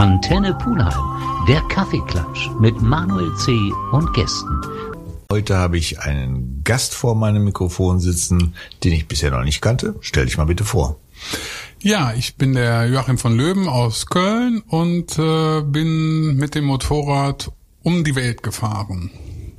Antenne 0.00 0.54
Pulheim, 0.54 1.44
der 1.46 1.60
Kaffeeklatsch 1.68 2.48
mit 2.58 2.80
Manuel 2.80 3.36
C. 3.36 3.52
und 3.92 4.10
Gästen. 4.14 4.58
Heute 5.30 5.58
habe 5.58 5.76
ich 5.76 6.00
einen 6.00 6.64
Gast 6.64 6.94
vor 6.94 7.14
meinem 7.14 7.44
Mikrofon 7.44 8.00
sitzen, 8.00 8.54
den 8.82 8.94
ich 8.94 9.08
bisher 9.08 9.30
noch 9.30 9.44
nicht 9.44 9.60
kannte. 9.60 9.96
Stell 10.00 10.24
dich 10.24 10.38
mal 10.38 10.46
bitte 10.46 10.64
vor. 10.64 10.98
Ja, 11.80 12.14
ich 12.14 12.36
bin 12.36 12.54
der 12.54 12.86
Joachim 12.88 13.18
von 13.18 13.36
Löwen 13.36 13.68
aus 13.68 14.06
Köln 14.06 14.62
und 14.68 15.18
äh, 15.18 15.60
bin 15.60 16.34
mit 16.34 16.54
dem 16.54 16.64
Motorrad 16.64 17.52
um 17.82 18.02
die 18.02 18.14
Welt 18.14 18.42
gefahren. 18.42 19.10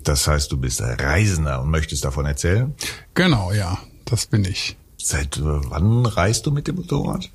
Das 0.03 0.25
heißt, 0.25 0.51
du 0.51 0.57
bist 0.57 0.81
Reisender 0.81 1.61
und 1.61 1.69
möchtest 1.69 2.03
davon 2.03 2.25
erzählen? 2.25 2.73
Genau, 3.13 3.51
ja, 3.51 3.77
das 4.05 4.25
bin 4.25 4.43
ich. 4.45 4.75
Seit 4.97 5.37
äh, 5.37 5.41
wann 5.43 6.03
reist 6.07 6.47
du 6.47 6.51
mit 6.51 6.67
dem 6.67 6.77
Motorrad? 6.77 7.29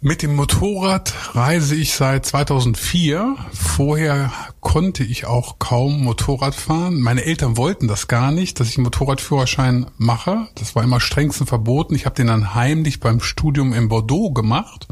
Mit 0.00 0.22
dem 0.22 0.36
Motorrad 0.36 1.12
reise 1.34 1.74
ich 1.74 1.92
seit 1.94 2.24
2004. 2.24 3.34
Vorher 3.52 4.30
konnte 4.60 5.02
ich 5.02 5.26
auch 5.26 5.58
kaum 5.58 6.04
Motorrad 6.04 6.54
fahren. 6.54 7.00
Meine 7.00 7.24
Eltern 7.24 7.56
wollten 7.56 7.88
das 7.88 8.06
gar 8.06 8.30
nicht, 8.30 8.60
dass 8.60 8.68
ich 8.68 8.76
einen 8.76 8.84
Motorradführerschein 8.84 9.86
mache. 9.96 10.46
Das 10.54 10.76
war 10.76 10.84
immer 10.84 11.00
strengstens 11.00 11.48
verboten. 11.48 11.96
Ich 11.96 12.06
habe 12.06 12.14
den 12.14 12.28
dann 12.28 12.54
heimlich 12.54 13.00
beim 13.00 13.18
Studium 13.18 13.72
in 13.72 13.88
Bordeaux 13.88 14.30
gemacht 14.30 14.86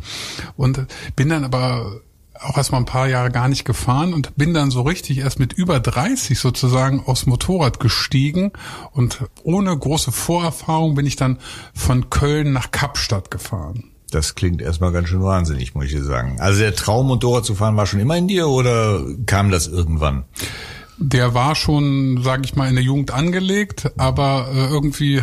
und 0.57 0.87
bin 1.15 1.29
dann 1.29 1.45
aber 1.45 2.01
auch 2.41 2.57
erst 2.57 2.73
mal 2.73 2.79
ein 2.79 2.85
paar 2.85 3.07
Jahre 3.07 3.31
gar 3.31 3.47
nicht 3.47 3.65
gefahren 3.65 4.13
und 4.13 4.37
bin 4.37 4.55
dann 4.55 4.73
so 4.73 4.83
richtig 4.83 5.19
erst 5.19 5.39
mit 5.39 5.53
über 5.53 5.79
30 5.79 6.37
sozusagen 6.37 7.05
aufs 7.07 7.27
Motorrad 7.27 7.79
gestiegen 7.79 8.51
und 8.91 9.21
ohne 9.45 9.79
große 9.79 10.11
Vorerfahrung 10.11 10.97
bin 10.97 11.07
ich 11.07 11.15
dann 11.15 11.39
von 11.75 12.11
Köln 12.11 12.53
nach 12.53 12.73
Kapstadt 12.73 13.31
gefahren. 13.31 13.93
Das 14.11 14.35
klingt 14.35 14.63
erstmal 14.63 14.93
ganz 14.93 15.09
schön 15.09 15.23
wahnsinnig, 15.23 15.75
muss 15.75 15.87
ich 15.87 16.01
sagen. 16.03 16.37
Also 16.41 16.61
der 16.61 16.75
Traum, 16.75 17.09
Motorrad 17.09 17.45
zu 17.45 17.55
fahren, 17.55 17.77
war 17.77 17.87
schon 17.87 18.01
immer 18.01 18.17
in 18.17 18.29
dir 18.29 18.49
oder 18.49 19.05
kam 19.27 19.51
das 19.51 19.67
irgendwann? 19.67 20.25
Der 20.99 21.35
war 21.35 21.55
schon, 21.55 22.23
sage 22.23 22.43
ich 22.47 22.57
mal, 22.57 22.69
in 22.69 22.75
der 22.75 22.85
Jugend 22.85 23.11
angelegt, 23.11 23.91
aber 23.99 24.49
äh, 24.51 24.67
irgendwie 24.69 25.17
äh, 25.17 25.23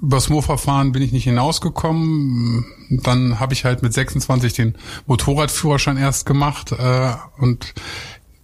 übers 0.00 0.30
Mofa-Fahren 0.30 0.92
bin 0.92 1.02
ich 1.02 1.12
nicht 1.12 1.24
hinausgekommen. 1.24 2.64
Dann 3.02 3.38
habe 3.38 3.52
ich 3.52 3.66
halt 3.66 3.82
mit 3.82 3.92
26 3.92 4.54
den 4.54 4.76
Motorradführerschein 5.06 5.98
erst 5.98 6.24
gemacht 6.24 6.72
äh, 6.72 7.12
und 7.36 7.74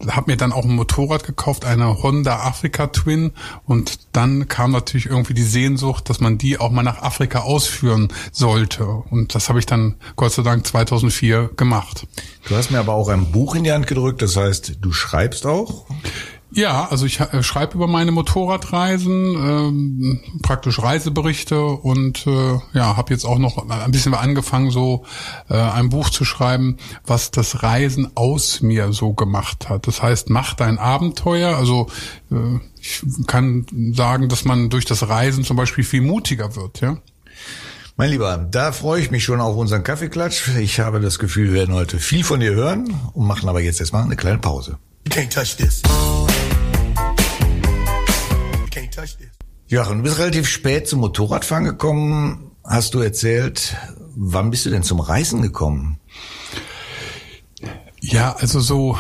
habe 0.09 0.31
mir 0.31 0.37
dann 0.37 0.53
auch 0.53 0.65
ein 0.65 0.75
Motorrad 0.75 1.25
gekauft, 1.25 1.65
eine 1.65 2.03
Honda 2.03 2.41
Africa 2.41 2.89
Twin 2.89 3.33
und 3.65 3.99
dann 4.13 4.49
kam 4.49 4.73
natürlich 4.73 5.07
irgendwie 5.07 5.35
die 5.35 5.43
Sehnsucht, 5.43 6.09
dass 6.11 6.21
man 6.21 6.39
die 6.39 6.59
auch 6.59 6.71
mal 6.71 6.83
nach 6.83 7.03
Afrika 7.03 7.41
ausführen 7.41 8.09
sollte 8.33 8.85
und 8.85 9.35
das 9.35 9.49
habe 9.49 9.59
ich 9.59 9.67
dann 9.67 9.97
Gott 10.17 10.33
sei 10.33 10.43
Dank 10.43 10.67
2004 10.67 11.51
gemacht. 11.57 12.07
Du 12.49 12.55
hast 12.57 12.71
mir 12.71 12.79
aber 12.79 12.95
auch 12.95 13.09
ein 13.09 13.33
Buch 13.33 13.55
in 13.55 13.65
die 13.65 13.73
Hand 13.73 13.87
gedrückt, 13.87 14.23
das 14.23 14.37
heißt, 14.37 14.79
du 14.81 14.93
schreibst 14.93 15.47
auch? 15.47 15.87
Ja, 16.53 16.87
also 16.89 17.07
ich 17.07 17.21
äh, 17.21 17.43
schreibe 17.43 17.75
über 17.75 17.87
meine 17.87 18.13
Motorradreisen, 18.13 19.35
ähm, 19.35 20.21
praktisch 20.43 20.81
Reiseberichte 20.81 21.61
und 21.61 22.27
äh, 22.27 22.59
ja, 22.73 22.97
habe 22.97 23.13
jetzt 23.13 23.25
auch 23.25 23.39
noch 23.39 23.69
ein 23.69 23.91
bisschen 23.91 24.15
angefangen, 24.15 24.71
so 24.71 25.05
äh, 25.51 25.55
ein 25.55 25.89
Buch 25.89 26.09
zu 26.09 26.25
schreiben, 26.25 26.77
was 27.05 27.33
das 27.33 27.63
Reisen 27.63 28.13
aus 28.15 28.63
mir 28.63 28.93
so 28.93 29.13
gemacht 29.13 29.69
hat. 29.69 29.87
Das 29.87 30.03
heißt, 30.03 30.31
mach 30.31 30.55
dein 30.55 30.79
Abenteuer. 30.79 31.57
Also 31.57 31.89
äh, 32.31 32.61
ich 32.81 33.03
kann 33.27 33.67
sagen, 33.95 34.29
dass 34.29 34.45
man 34.45 34.71
durch 34.71 34.85
das 34.85 35.09
Reisen 35.09 35.43
zum 35.45 35.57
Beispiel 35.57 35.85
viel 35.85 36.03
mutiger 36.03 36.55
wird, 36.55 36.81
ja. 36.81 36.97
Mein 37.99 38.11
Lieber, 38.11 38.37
da 38.37 38.73
freue 38.73 39.01
ich 39.01 39.11
mich 39.11 39.25
schon 39.25 39.41
auf 39.41 39.57
unseren 39.57 39.83
Kaffeeklatsch. 39.83 40.49
Ich 40.59 40.81
habe 40.81 41.01
das 41.01 41.19
Gefühl, 41.19 41.49
wir 41.49 41.55
werden 41.55 41.75
heute 41.75 41.99
viel 41.99 42.25
von 42.25 42.41
dir 42.41 42.55
hören 42.55 42.95
und 43.15 43.27
machen 43.27 43.49
aber 43.49 43.63
jetzt 43.63 43.81
erstmal 43.81 44.05
eine 44.05 44.17
kleine 44.17 44.39
Pause. 44.39 44.79
You 45.07 45.13
can't 45.13 45.31
touch 45.31 45.57
this. 45.57 45.83
Joachim, 49.69 49.99
du 49.99 50.03
bist 50.05 50.19
relativ 50.19 50.49
spät 50.49 50.89
zum 50.89 51.01
Motorradfahren 51.01 51.65
gekommen, 51.65 52.53
hast 52.65 52.95
du 52.95 53.01
erzählt. 53.01 53.77
Wann 54.15 54.51
bist 54.51 54.65
du 54.65 54.71
denn 54.71 54.83
zum 54.83 55.01
Reisen 55.01 55.43
gekommen? 55.43 55.99
Ja, 58.01 58.37
also 58.37 58.61
so 58.61 58.97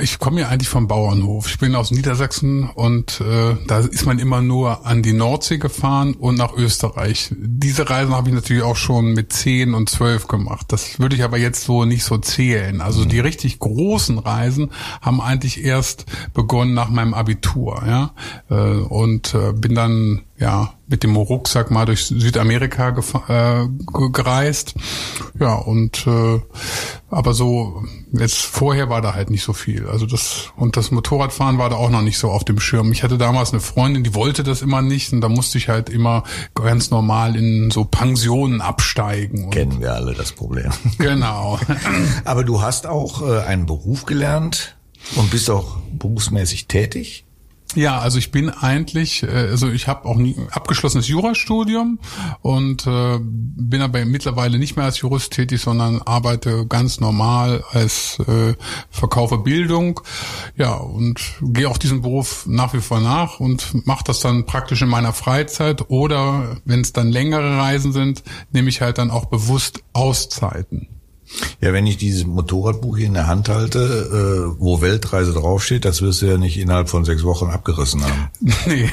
ich 0.00 0.18
komme 0.18 0.40
ja 0.40 0.48
eigentlich 0.48 0.68
vom 0.68 0.88
Bauernhof. 0.88 1.48
Ich 1.48 1.58
bin 1.58 1.74
aus 1.74 1.90
Niedersachsen 1.90 2.68
und 2.70 3.20
äh, 3.20 3.56
da 3.66 3.80
ist 3.80 4.06
man 4.06 4.18
immer 4.18 4.40
nur 4.40 4.86
an 4.86 5.02
die 5.02 5.12
Nordsee 5.12 5.58
gefahren 5.58 6.14
und 6.14 6.36
nach 6.36 6.54
Österreich. 6.54 7.34
Diese 7.36 7.88
Reisen 7.88 8.14
habe 8.14 8.28
ich 8.28 8.34
natürlich 8.34 8.62
auch 8.62 8.76
schon 8.76 9.12
mit 9.12 9.32
zehn 9.32 9.74
und 9.74 9.90
zwölf 9.90 10.28
gemacht. 10.28 10.66
Das 10.68 10.98
würde 10.98 11.16
ich 11.16 11.24
aber 11.24 11.36
jetzt 11.36 11.64
so 11.64 11.84
nicht 11.84 12.04
so 12.04 12.18
zählen. 12.18 12.80
Also 12.80 13.04
die 13.04 13.16
mhm. 13.16 13.22
richtig 13.22 13.58
großen 13.58 14.18
Reisen 14.18 14.70
haben 15.02 15.20
eigentlich 15.20 15.62
erst 15.62 16.06
begonnen 16.32 16.74
nach 16.74 16.88
meinem 16.88 17.14
Abitur, 17.14 17.82
ja. 17.86 18.14
Äh, 18.48 18.78
und 18.78 19.34
äh, 19.34 19.52
bin 19.52 19.74
dann 19.74 20.22
ja, 20.38 20.74
mit 20.88 21.02
dem 21.02 21.16
Rucksack 21.16 21.70
mal 21.70 21.84
durch 21.84 22.06
Südamerika 22.06 22.94
äh, 23.28 23.66
gereist. 24.12 24.74
Ja, 25.38 25.54
und 25.54 26.06
äh, 26.06 26.40
aber 27.10 27.34
so, 27.34 27.84
jetzt 28.12 28.38
vorher 28.38 28.88
war 28.88 29.02
da 29.02 29.14
halt 29.14 29.30
nicht 29.30 29.42
so 29.42 29.52
viel. 29.52 29.88
Also 29.88 30.06
das, 30.06 30.52
und 30.56 30.76
das 30.76 30.90
Motorradfahren 30.90 31.58
war 31.58 31.70
da 31.70 31.76
auch 31.76 31.90
noch 31.90 32.02
nicht 32.02 32.18
so 32.18 32.30
auf 32.30 32.44
dem 32.44 32.60
Schirm. 32.60 32.92
Ich 32.92 33.02
hatte 33.02 33.18
damals 33.18 33.52
eine 33.52 33.60
Freundin, 33.60 34.04
die 34.04 34.14
wollte 34.14 34.44
das 34.44 34.62
immer 34.62 34.82
nicht 34.82 35.12
und 35.12 35.20
da 35.20 35.28
musste 35.28 35.58
ich 35.58 35.68
halt 35.68 35.90
immer 35.90 36.22
ganz 36.54 36.90
normal 36.90 37.36
in 37.36 37.70
so 37.70 37.84
Pensionen 37.84 38.60
absteigen. 38.60 39.50
Kennen 39.50 39.80
wir 39.80 39.94
alle 39.94 40.14
das 40.14 40.32
Problem. 40.32 40.70
Genau. 40.98 41.58
aber 42.24 42.42
du 42.42 42.62
hast 42.62 42.86
auch 42.86 43.22
äh, 43.22 43.40
einen 43.40 43.66
Beruf 43.66 44.06
gelernt 44.06 44.76
und 45.14 45.30
bist 45.30 45.50
auch 45.50 45.76
berufsmäßig 45.92 46.66
tätig? 46.68 47.25
Ja, 47.74 47.98
also 47.98 48.18
ich 48.18 48.30
bin 48.30 48.48
eigentlich, 48.48 49.22
äh, 49.22 49.26
also 49.26 49.68
ich 49.68 49.88
habe 49.88 50.06
auch 50.06 50.16
nie 50.16 50.36
abgeschlossenes 50.50 51.08
Jurastudium 51.08 51.98
und 52.40 52.86
äh, 52.86 53.18
bin 53.20 53.82
aber 53.82 54.04
mittlerweile 54.04 54.58
nicht 54.58 54.76
mehr 54.76 54.84
als 54.84 55.00
Jurist 55.00 55.32
tätig, 55.32 55.60
sondern 55.60 56.00
arbeite 56.02 56.66
ganz 56.66 57.00
normal 57.00 57.64
als 57.72 58.18
äh, 58.26 58.54
Verkaufe 58.90 59.38
Bildung. 59.38 60.00
Ja, 60.56 60.74
und 60.74 61.20
gehe 61.42 61.68
auch 61.68 61.78
diesem 61.78 62.02
Beruf 62.02 62.46
nach 62.46 62.72
wie 62.72 62.80
vor 62.80 63.00
nach 63.00 63.40
und 63.40 63.86
mache 63.86 64.04
das 64.04 64.20
dann 64.20 64.46
praktisch 64.46 64.82
in 64.82 64.88
meiner 64.88 65.12
Freizeit 65.12 65.90
oder 65.90 66.58
wenn 66.64 66.80
es 66.80 66.92
dann 66.92 67.10
längere 67.10 67.58
Reisen 67.58 67.92
sind, 67.92 68.22
nehme 68.52 68.68
ich 68.68 68.80
halt 68.80 68.98
dann 68.98 69.10
auch 69.10 69.26
bewusst 69.26 69.82
Auszeiten. 69.92 70.95
Ja, 71.60 71.72
wenn 71.72 71.86
ich 71.86 71.96
dieses 71.96 72.26
Motorradbuch 72.26 72.98
hier 72.98 73.06
in 73.06 73.14
der 73.14 73.26
Hand 73.26 73.48
halte, 73.48 73.78
äh, 73.78 74.60
wo 74.60 74.80
Weltreise 74.80 75.32
draufsteht, 75.32 75.84
das 75.84 76.02
wirst 76.02 76.22
du 76.22 76.26
ja 76.26 76.38
nicht 76.38 76.58
innerhalb 76.58 76.88
von 76.88 77.04
sechs 77.04 77.24
Wochen 77.24 77.46
abgerissen 77.46 78.02
haben. 78.04 78.28
Nee, 78.66 78.90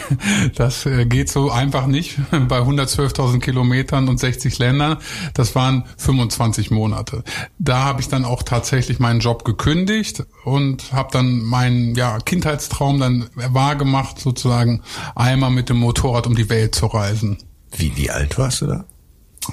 das 0.55 0.85
äh, 0.85 1.05
geht 1.05 1.29
so 1.29 1.49
einfach 1.49 1.87
nicht. 1.87 2.17
Bei 2.31 2.59
112.000 2.59 3.39
Kilometern 3.39 4.07
und 4.07 4.19
60 4.19 4.59
Ländern, 4.59 4.97
das 5.33 5.55
waren 5.55 5.85
25 5.97 6.69
Monate. 6.69 7.23
Da 7.57 7.83
habe 7.83 8.01
ich 8.01 8.07
dann 8.07 8.23
auch 8.23 8.43
tatsächlich 8.43 8.99
meinen 8.99 9.19
Job 9.19 9.45
gekündigt 9.45 10.23
und 10.43 10.93
habe 10.93 11.09
dann 11.11 11.41
meinen 11.41 11.95
ja, 11.95 12.19
Kindheitstraum 12.19 12.99
dann 12.99 13.29
wahrgemacht, 13.35 14.19
sozusagen 14.19 14.81
einmal 15.15 15.49
mit 15.49 15.69
dem 15.69 15.77
Motorrad 15.77 16.27
um 16.27 16.35
die 16.35 16.49
Welt 16.49 16.75
zu 16.75 16.85
reisen. 16.87 17.37
Wie, 17.75 17.95
wie 17.95 18.11
alt 18.11 18.37
warst 18.37 18.61
du 18.61 18.67
da? 18.67 18.85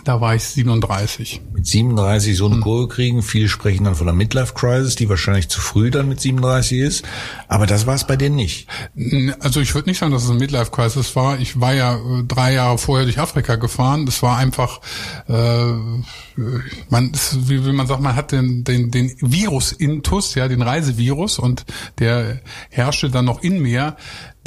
Da 0.04 0.20
war 0.20 0.34
ich 0.34 0.44
37. 0.44 1.42
Mit 1.52 1.66
37 1.66 2.36
so 2.36 2.46
eine 2.46 2.56
hm. 2.56 2.62
Kurve 2.62 2.88
kriegen. 2.88 3.22
Viele 3.22 3.48
sprechen 3.48 3.84
dann 3.84 3.94
von 3.94 4.08
einer 4.08 4.16
Midlife 4.16 4.54
Crisis, 4.54 4.94
die 4.94 5.08
wahrscheinlich 5.08 5.48
zu 5.48 5.60
früh 5.60 5.90
dann 5.90 6.08
mit 6.08 6.20
37 6.20 6.78
ist. 6.78 7.04
Aber 7.48 7.66
das 7.66 7.86
war 7.86 7.94
es 7.94 8.06
bei 8.06 8.16
denen 8.16 8.36
nicht. 8.36 8.68
Also 9.40 9.60
ich 9.60 9.74
würde 9.74 9.88
nicht 9.88 9.98
sagen, 9.98 10.12
dass 10.12 10.24
es 10.24 10.30
eine 10.30 10.38
Midlife 10.38 10.70
Crisis 10.70 11.16
war. 11.16 11.38
Ich 11.40 11.60
war 11.60 11.74
ja 11.74 11.96
äh, 11.96 12.24
drei 12.26 12.54
Jahre 12.54 12.78
vorher 12.78 13.04
durch 13.04 13.18
Afrika 13.18 13.56
gefahren. 13.56 14.06
Das 14.06 14.22
war 14.22 14.36
einfach, 14.36 14.80
äh, 15.28 15.72
man, 16.88 17.12
wie, 17.34 17.66
wie 17.66 17.72
man 17.72 17.86
sagt, 17.86 18.00
man 18.00 18.14
hat 18.14 18.32
den, 18.32 18.64
den, 18.64 18.90
den 18.90 19.14
Virus-Intus, 19.20 20.34
ja, 20.36 20.46
den 20.48 20.62
Reisevirus 20.62 21.38
und 21.38 21.64
der 21.98 22.40
herrschte 22.70 23.10
dann 23.10 23.24
noch 23.24 23.42
in 23.42 23.60
mir. 23.60 23.96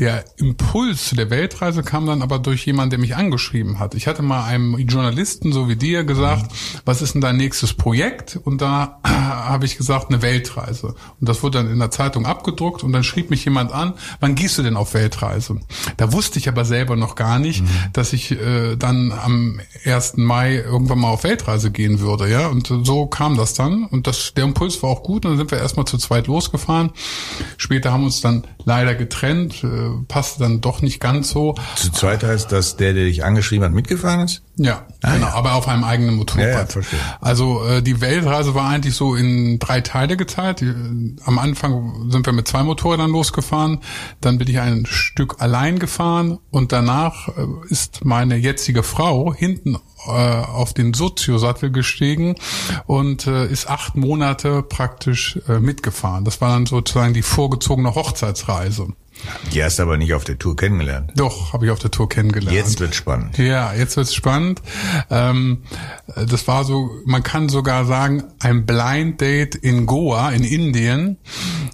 Der 0.03 0.25
Impuls 0.35 1.07
zu 1.07 1.15
der 1.15 1.29
Weltreise 1.29 1.81
kam 1.81 2.05
dann 2.05 2.21
aber 2.21 2.37
durch 2.37 2.65
jemanden, 2.65 2.89
der 2.89 2.99
mich 2.99 3.15
angeschrieben 3.15 3.79
hat. 3.79 3.95
Ich 3.95 4.05
hatte 4.05 4.21
mal 4.21 4.43
einem 4.43 4.77
Journalisten, 4.79 5.53
so 5.53 5.69
wie 5.69 5.77
dir, 5.77 6.03
gesagt, 6.03 6.51
mhm. 6.51 6.79
was 6.83 7.01
ist 7.01 7.13
denn 7.13 7.21
dein 7.21 7.37
nächstes 7.37 7.73
Projekt? 7.73 8.37
Und 8.43 8.61
da 8.61 8.99
habe 9.05 9.65
ich 9.65 9.77
gesagt, 9.77 10.09
eine 10.09 10.21
Weltreise. 10.21 10.87
Und 11.21 11.29
das 11.29 11.41
wurde 11.41 11.59
dann 11.59 11.71
in 11.71 11.79
der 11.79 11.89
Zeitung 11.89 12.25
abgedruckt 12.25 12.83
und 12.83 12.91
dann 12.91 13.05
schrieb 13.05 13.29
mich 13.29 13.45
jemand 13.45 13.71
an, 13.71 13.93
wann 14.19 14.35
gehst 14.35 14.57
du 14.57 14.61
denn 14.61 14.75
auf 14.75 14.93
Weltreise? 14.93 15.61
Da 15.95 16.11
wusste 16.11 16.37
ich 16.37 16.49
aber 16.49 16.65
selber 16.65 16.97
noch 16.97 17.15
gar 17.15 17.39
nicht, 17.39 17.61
mhm. 17.61 17.69
dass 17.93 18.11
ich 18.11 18.31
äh, 18.31 18.75
dann 18.75 19.13
am 19.13 19.61
1. 19.85 20.17
Mai 20.17 20.55
irgendwann 20.55 20.99
mal 20.99 21.11
auf 21.11 21.23
Weltreise 21.23 21.71
gehen 21.71 22.01
würde. 22.01 22.29
Ja, 22.29 22.47
und 22.47 22.67
so 22.67 23.05
kam 23.05 23.37
das 23.37 23.53
dann. 23.53 23.85
Und 23.85 24.05
das, 24.05 24.33
der 24.33 24.43
Impuls 24.43 24.83
war 24.83 24.89
auch 24.89 25.03
gut. 25.03 25.23
Und 25.23 25.31
dann 25.31 25.37
sind 25.37 25.51
wir 25.51 25.59
erstmal 25.59 25.85
zu 25.85 25.97
zweit 25.97 26.27
losgefahren. 26.27 26.91
Später 27.55 27.93
haben 27.93 28.01
wir 28.01 28.07
uns 28.07 28.19
dann 28.19 28.43
leider 28.65 28.95
getrennt. 28.95 29.63
Äh, 29.63 29.92
passte 30.07 30.39
dann 30.43 30.61
doch 30.61 30.81
nicht 30.81 30.99
ganz 30.99 31.29
so. 31.29 31.55
Zu 31.75 31.91
zweit 31.91 32.23
heißt, 32.23 32.51
dass 32.51 32.77
der, 32.77 32.93
der 32.93 33.05
dich 33.05 33.23
angeschrieben 33.23 33.65
hat, 33.65 33.73
mitgefahren 33.73 34.21
ist? 34.21 34.41
Ja, 34.55 34.85
Ah, 35.01 35.13
genau, 35.15 35.27
ja. 35.27 35.33
aber 35.33 35.53
auf 35.55 35.67
einem 35.67 35.83
eigenen 35.83 36.15
Motorrad. 36.15 36.45
Ja, 36.45 36.59
ja, 36.59 36.65
verstehe. 36.65 36.99
Also 37.21 37.63
äh, 37.65 37.81
die 37.81 38.01
Weltreise 38.01 38.53
war 38.53 38.69
eigentlich 38.69 38.93
so 38.95 39.15
in 39.15 39.57
drei 39.59 39.81
Teile 39.81 40.15
geteilt. 40.15 40.61
Die, 40.61 40.65
äh, 40.67 41.15
am 41.25 41.39
Anfang 41.39 42.09
sind 42.11 42.25
wir 42.25 42.33
mit 42.33 42.47
zwei 42.47 42.63
Motorrädern 42.63 43.09
losgefahren, 43.11 43.79
dann 44.21 44.37
bin 44.37 44.47
ich 44.47 44.59
ein 44.59 44.85
Stück 44.85 45.41
allein 45.41 45.79
gefahren 45.79 46.37
und 46.51 46.71
danach 46.71 47.29
äh, 47.29 47.45
ist 47.69 48.05
meine 48.05 48.35
jetzige 48.35 48.83
Frau 48.83 49.33
hinten 49.33 49.75
äh, 50.05 50.09
auf 50.11 50.73
den 50.73 50.93
Sozio-Sattel 50.93 51.71
gestiegen 51.71 52.35
und 52.85 53.25
äh, 53.25 53.47
ist 53.47 53.69
acht 53.69 53.95
Monate 53.95 54.61
praktisch 54.61 55.39
äh, 55.49 55.59
mitgefahren. 55.59 56.25
Das 56.25 56.41
war 56.41 56.49
dann 56.49 56.65
sozusagen 56.67 57.13
die 57.13 57.21
vorgezogene 57.23 57.95
Hochzeitsreise. 57.95 58.87
Die 59.53 59.63
hast 59.63 59.79
du 59.79 59.83
aber 59.83 59.97
nicht 59.97 60.13
auf 60.13 60.23
der 60.23 60.37
Tour 60.37 60.55
kennengelernt. 60.55 61.11
Doch, 61.15 61.53
habe 61.53 61.65
ich 61.65 61.71
auf 61.71 61.79
der 61.79 61.91
Tour 61.91 62.09
kennengelernt. 62.09 62.55
Jetzt 62.55 62.79
wird 62.79 62.95
spannend. 62.95 63.37
Ja, 63.37 63.73
jetzt 63.73 63.97
wird's 63.97 64.13
spannend. 64.13 64.61
Ähm, 65.09 65.63
das 66.15 66.47
war 66.47 66.63
so, 66.63 66.89
man 67.05 67.23
kann 67.23 67.49
sogar 67.49 67.85
sagen, 67.85 68.23
ein 68.39 68.65
Blind 68.65 69.21
Date 69.21 69.55
in 69.55 69.85
Goa, 69.85 70.31
in 70.31 70.43
Indien. 70.43 71.17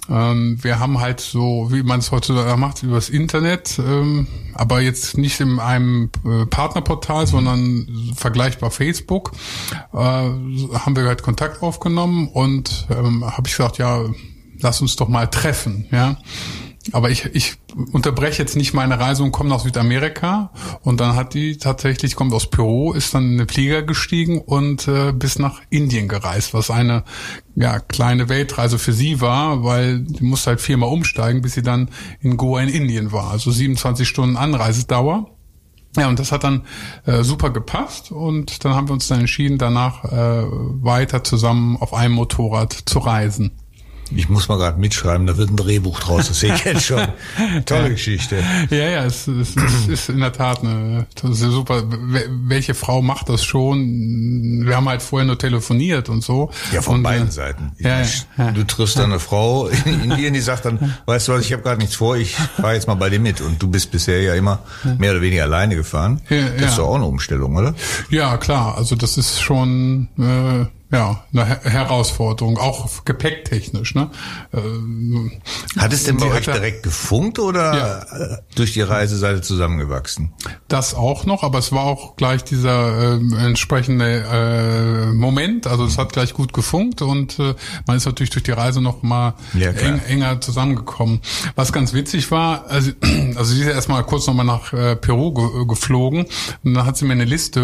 Ähm, 0.08 0.58
wir 0.62 0.78
haben 0.78 1.00
halt 1.00 1.20
so, 1.20 1.68
wie 1.70 1.82
man 1.82 2.00
es 2.00 2.10
heutzutage 2.10 2.56
macht, 2.56 2.82
übers 2.82 3.08
Internet, 3.08 3.78
ähm, 3.78 4.26
aber 4.54 4.80
jetzt 4.80 5.16
nicht 5.16 5.40
in 5.40 5.58
einem 5.60 6.10
äh, 6.24 6.46
Partnerportal, 6.46 7.26
sondern 7.26 7.86
vergleichbar 8.16 8.70
Facebook, 8.70 9.32
äh, 9.92 9.96
haben 9.96 10.96
wir 10.96 11.04
halt 11.04 11.22
Kontakt 11.22 11.62
aufgenommen 11.62 12.28
und 12.28 12.86
ähm, 12.90 13.24
habe 13.24 13.46
ich 13.46 13.56
gesagt, 13.56 13.78
ja, 13.78 14.04
lass 14.58 14.80
uns 14.80 14.96
doch 14.96 15.08
mal 15.08 15.26
treffen, 15.26 15.86
ja. 15.90 16.16
Aber 16.92 17.10
ich, 17.10 17.26
ich 17.34 17.56
unterbreche 17.92 18.42
jetzt 18.42 18.56
nicht 18.56 18.74
meine 18.74 18.98
Reise 18.98 19.22
und 19.22 19.32
komme 19.32 19.50
nach 19.50 19.60
Südamerika. 19.60 20.50
Und 20.82 21.00
dann 21.00 21.16
hat 21.16 21.34
die 21.34 21.58
tatsächlich, 21.58 22.16
kommt 22.16 22.32
aus 22.32 22.50
Peru, 22.50 22.92
ist 22.92 23.14
dann 23.14 23.32
in 23.32 23.38
den 23.38 23.48
Flieger 23.48 23.82
gestiegen 23.82 24.40
und 24.40 24.88
äh, 24.88 25.12
bis 25.12 25.38
nach 25.38 25.60
Indien 25.70 26.08
gereist, 26.08 26.54
was 26.54 26.70
eine 26.70 27.04
ja, 27.54 27.78
kleine 27.78 28.28
Weltreise 28.28 28.78
für 28.78 28.92
sie 28.92 29.20
war, 29.20 29.64
weil 29.64 30.00
die 30.00 30.24
musste 30.24 30.50
halt 30.50 30.60
viermal 30.60 30.88
umsteigen, 30.88 31.42
bis 31.42 31.54
sie 31.54 31.62
dann 31.62 31.90
in 32.20 32.36
Goa 32.36 32.62
in 32.62 32.68
Indien 32.68 33.12
war. 33.12 33.30
Also 33.30 33.50
27 33.50 34.08
Stunden 34.08 34.36
Anreisedauer. 34.36 35.30
Ja, 35.96 36.08
und 36.08 36.20
das 36.20 36.30
hat 36.30 36.44
dann 36.44 36.62
äh, 37.04 37.24
super 37.24 37.50
gepasst 37.50 38.12
und 38.12 38.64
dann 38.64 38.74
haben 38.74 38.88
wir 38.88 38.92
uns 38.92 39.08
dann 39.08 39.20
entschieden, 39.20 39.58
danach 39.58 40.04
äh, 40.04 40.44
weiter 40.46 41.24
zusammen 41.24 41.76
auf 41.78 41.94
einem 41.94 42.14
Motorrad 42.14 42.72
zu 42.72 43.00
reisen. 43.00 43.52
Ich 44.14 44.28
muss 44.28 44.48
mal 44.48 44.58
gerade 44.58 44.78
mitschreiben, 44.80 45.26
da 45.26 45.36
wird 45.36 45.50
ein 45.50 45.56
Drehbuch 45.56 46.00
draus, 46.00 46.28
das 46.28 46.40
sehe 46.40 46.54
ich 46.54 46.64
jetzt 46.64 46.84
schon. 46.84 47.06
Tolle 47.66 47.90
Geschichte. 47.90 48.42
Ja, 48.70 48.76
ja, 48.88 49.04
es, 49.04 49.26
es, 49.28 49.56
es 49.56 49.88
ist 49.88 50.08
in 50.08 50.20
der 50.20 50.32
Tat 50.32 50.62
eine, 50.62 51.06
das 51.20 51.30
ist 51.30 51.40
super. 51.40 51.82
Wel- 51.84 52.28
Welche 52.44 52.74
Frau 52.74 53.02
macht 53.02 53.28
das 53.28 53.44
schon? 53.44 54.64
Wir 54.66 54.76
haben 54.76 54.88
halt 54.88 55.02
vorher 55.02 55.26
nur 55.26 55.38
telefoniert 55.38 56.08
und 56.08 56.22
so. 56.22 56.50
Ja, 56.72 56.82
von 56.82 56.96
und, 56.96 57.02
beiden 57.02 57.28
äh, 57.28 57.32
Seiten. 57.32 57.72
Ja, 57.78 58.00
ja, 58.00 58.06
ja. 58.38 58.50
Du 58.52 58.64
triffst 58.64 58.96
dann 58.98 59.10
eine 59.10 59.20
Frau 59.20 59.68
in 59.68 60.10
Indien, 60.10 60.34
die 60.34 60.40
sagt 60.40 60.64
dann, 60.64 60.94
weißt 61.06 61.28
du 61.28 61.32
was, 61.32 61.44
ich 61.44 61.52
habe 61.52 61.62
gerade 61.62 61.80
nichts 61.80 61.94
vor, 61.94 62.16
ich 62.16 62.34
fahre 62.34 62.74
jetzt 62.74 62.86
mal 62.86 62.94
bei 62.94 63.10
dir 63.10 63.20
mit. 63.20 63.40
Und 63.40 63.62
du 63.62 63.68
bist 63.68 63.90
bisher 63.90 64.20
ja 64.22 64.34
immer 64.34 64.60
mehr 64.98 65.12
oder 65.12 65.20
weniger 65.22 65.44
alleine 65.44 65.76
gefahren. 65.76 66.20
Ja, 66.28 66.40
das 66.48 66.60
ja. 66.60 66.66
ist 66.68 66.78
doch 66.78 66.88
auch 66.88 66.94
eine 66.96 67.04
Umstellung, 67.06 67.56
oder? 67.56 67.74
Ja, 68.10 68.36
klar. 68.36 68.76
Also 68.76 68.96
das 68.96 69.16
ist 69.18 69.40
schon 69.40 70.08
äh, 70.18 70.66
ja 70.92 71.24
eine 71.32 71.44
Her 71.46 71.60
Herausforderung, 71.64 72.58
auch 72.58 73.04
gepäcktechnisch. 73.04 73.94
Ne? 73.94 74.10
Äh, 74.52 74.58
Hat 75.78 75.92
es 75.92 76.04
denn 76.04 76.16
bei 76.16 76.26
euch 76.26 76.44
direkt 76.44 76.82
gefunkt 76.82 77.38
oder 77.38 77.76
Ja. 77.76 78.18
äh, 78.34 78.36
durch 78.54 78.72
die 78.72 78.80
Reise 78.82 79.16
seid 79.16 79.36
ihr 79.36 79.42
zusammengewachsen? 79.42 80.32
Das 80.68 80.94
auch 80.94 81.26
noch, 81.26 81.42
aber 81.42 81.58
es 81.58 81.72
war 81.72 81.84
auch 81.84 82.16
gleich 82.16 82.44
dieser 82.44 83.14
äh, 83.14 83.44
entsprechende 83.46 84.24
äh, 84.30 85.12
Moment. 85.12 85.66
Also 85.66 85.84
es 85.84 85.98
hat 85.98 86.12
gleich 86.12 86.34
gut 86.34 86.52
gefunkt 86.52 87.02
und 87.02 87.38
äh, 87.38 87.54
man 87.86 87.96
ist 87.96 88.06
natürlich 88.06 88.30
durch 88.30 88.42
die 88.44 88.50
Reise 88.52 88.80
noch 88.80 89.02
mal 89.02 89.34
Ja, 89.54 89.70
eng, 89.70 90.00
enger 90.06 90.40
zusammengekommen. 90.40 91.20
Was 91.54 91.72
ganz 91.72 91.92
witzig 91.92 92.30
war, 92.30 92.66
also, 92.68 92.90
also 93.36 93.44
sie 93.54 93.60
ist 93.60 93.66
ja 93.66 93.72
erstmal 93.72 94.02
kurz 94.04 94.26
nochmal 94.26 94.46
nach 94.46 94.72
äh, 94.72 94.96
Peru 94.96 95.32
ge 95.32 95.66
geflogen 95.66 96.26
und 96.64 96.74
dann 96.74 96.84
hat 96.86 96.96
sie 96.96 97.04
mir 97.04 97.12
eine 97.12 97.24
Liste 97.24 97.60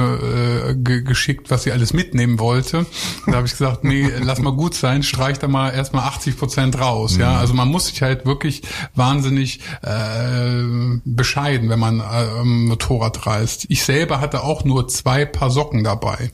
äh, 0.71 0.75
ge 0.75 1.03
geschickt, 1.03 1.51
was 1.51 1.65
sie 1.65 1.73
alles 1.73 1.93
mitnehmen 1.93 2.39
wollte. 2.39 2.87
Da 3.27 3.35
habe 3.35 3.47
ich 3.47 3.53
gesagt, 3.53 3.85
nee, 3.85 4.09
lass 4.21 4.41
mal 4.41 4.53
gut 4.53 4.75
sein, 4.75 5.03
streich 5.03 5.39
da 5.39 5.49
mal 5.49 5.71
erstmal 5.71 6.05
80 6.05 6.39
Prozent 6.39 6.81
raus. 6.81 7.17
Ja, 7.17 7.39
also 7.39 7.55
man 7.55 7.69
muss 7.69 7.87
sich 7.87 8.03
halt 8.03 8.27
wirklich 8.27 8.63
wahnsinnig 8.95 9.61
äh, 9.83 10.63
bescheiden, 11.05 11.69
wenn 11.69 11.79
man 11.79 12.01
äh, 12.01 12.45
Motorrad 12.45 13.27
reist. 13.27 13.67
Ich 13.69 13.85
selber 13.85 14.21
hatte 14.21 14.43
auch 14.43 14.65
nur 14.65 14.89
zwei 14.89 15.25
Paar 15.25 15.51
Socken 15.51 15.85
dabei. 15.85 16.31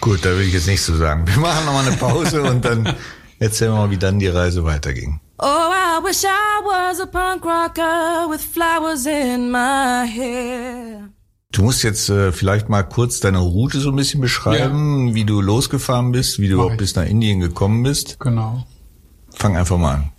Gut, 0.00 0.24
da 0.24 0.30
will 0.30 0.42
ich 0.42 0.52
jetzt 0.52 0.66
nichts 0.66 0.86
zu 0.86 0.94
sagen. 0.94 1.26
Wir 1.26 1.38
machen 1.38 1.64
nochmal 1.64 1.86
eine 1.86 1.96
Pause 1.96 2.42
und 2.42 2.64
dann 2.64 2.94
erzählen 3.38 3.72
wir 3.72 3.78
mal, 3.78 3.90
wie 3.90 3.98
dann 3.98 4.18
die 4.18 4.28
Reise 4.28 4.64
weiterging. 4.64 5.20
Oh, 5.38 5.46
I 5.46 6.00
wish 6.02 6.24
I 6.24 6.62
was 6.64 7.00
a 7.00 7.06
punk 7.06 7.44
rocker 7.44 8.28
with 8.30 8.44
flowers 8.44 9.06
in 9.06 9.50
my 9.50 10.06
hair. 10.06 11.13
Du 11.54 11.62
musst 11.62 11.84
jetzt 11.84 12.08
äh, 12.08 12.32
vielleicht 12.32 12.68
mal 12.68 12.82
kurz 12.82 13.20
deine 13.20 13.38
Route 13.38 13.78
so 13.78 13.90
ein 13.90 13.96
bisschen 13.96 14.20
beschreiben, 14.20 15.14
wie 15.14 15.24
du 15.24 15.40
losgefahren 15.40 16.10
bist, 16.10 16.40
wie 16.40 16.48
du 16.48 16.56
Mach 16.56 16.64
überhaupt 16.64 16.80
ich. 16.82 16.86
bis 16.86 16.96
nach 16.96 17.06
Indien 17.06 17.38
gekommen 17.38 17.84
bist. 17.84 18.18
Genau. 18.18 18.66
Fang 19.32 19.56
einfach 19.56 19.78
mal 19.78 19.94
an. 19.94 20.12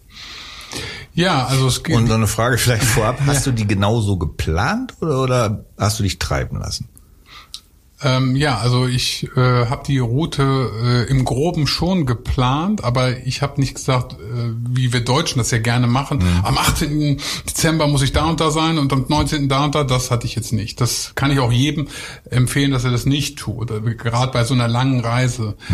Ja, 1.14 1.46
also 1.46 1.68
es 1.68 1.84
geht. 1.84 1.94
Und 1.94 2.08
noch 2.08 2.16
eine 2.16 2.28
Frage 2.28 2.58
vielleicht 2.58 2.86
vorab. 2.86 3.20
Hast 3.26 3.46
du 3.46 3.52
die 3.52 3.68
genauso 3.68 4.18
geplant 4.18 4.94
oder, 5.02 5.22
oder 5.22 5.66
hast 5.78 6.00
du 6.00 6.04
dich 6.04 6.20
treiben 6.20 6.58
lassen? 6.58 6.88
Ähm, 8.04 8.36
ja, 8.36 8.58
also 8.58 8.88
ich 8.88 9.30
äh, 9.38 9.66
habe 9.68 9.84
die 9.88 10.00
Route 10.00 10.72
äh, 10.84 11.10
im 11.10 11.24
Groben 11.24 11.66
schon 11.66 12.06
geplant, 12.06 12.84
aber 12.84 13.20
ich 13.26 13.42
habe 13.42 13.62
nicht 13.62 13.76
gesagt, 13.76 14.14
äh, 14.14 14.54
wie 14.70 14.92
wir 14.92 15.00
Deutschen 15.00 15.40
das 15.40 15.52
ja 15.52 15.60
gerne 15.60 15.88
machen. 15.88 16.22
Am 16.44 16.58
18. 16.58 17.22
Dezember 17.48 17.88
muss 17.88 18.02
ich 18.02 18.12
da 18.12 18.26
und 18.26 18.42
da 18.42 18.52
sein 18.52 18.78
und 18.80 18.92
am 18.92 19.06
19. 19.08 19.48
da 19.48 19.64
und 19.64 19.76
da. 19.76 19.86
Das 19.86 20.12
hatte 20.12 20.26
ich 20.28 20.36
jetzt 20.36 20.52
nicht. 20.52 20.82
Das 20.82 21.14
kann 21.16 21.32
ich 21.32 21.40
auch 21.40 21.54
jedem 21.54 21.88
empfehlen, 22.30 22.72
dass 22.72 22.84
er 22.84 22.92
das 22.92 23.06
nicht 23.06 23.40
tut. 23.40 23.72
Äh, 23.72 23.96
Gerade 23.96 24.34
bei 24.34 24.44
so 24.44 24.54
einer 24.54 24.68
langen 24.68 25.00
Reise 25.00 25.56
äh, 25.70 25.74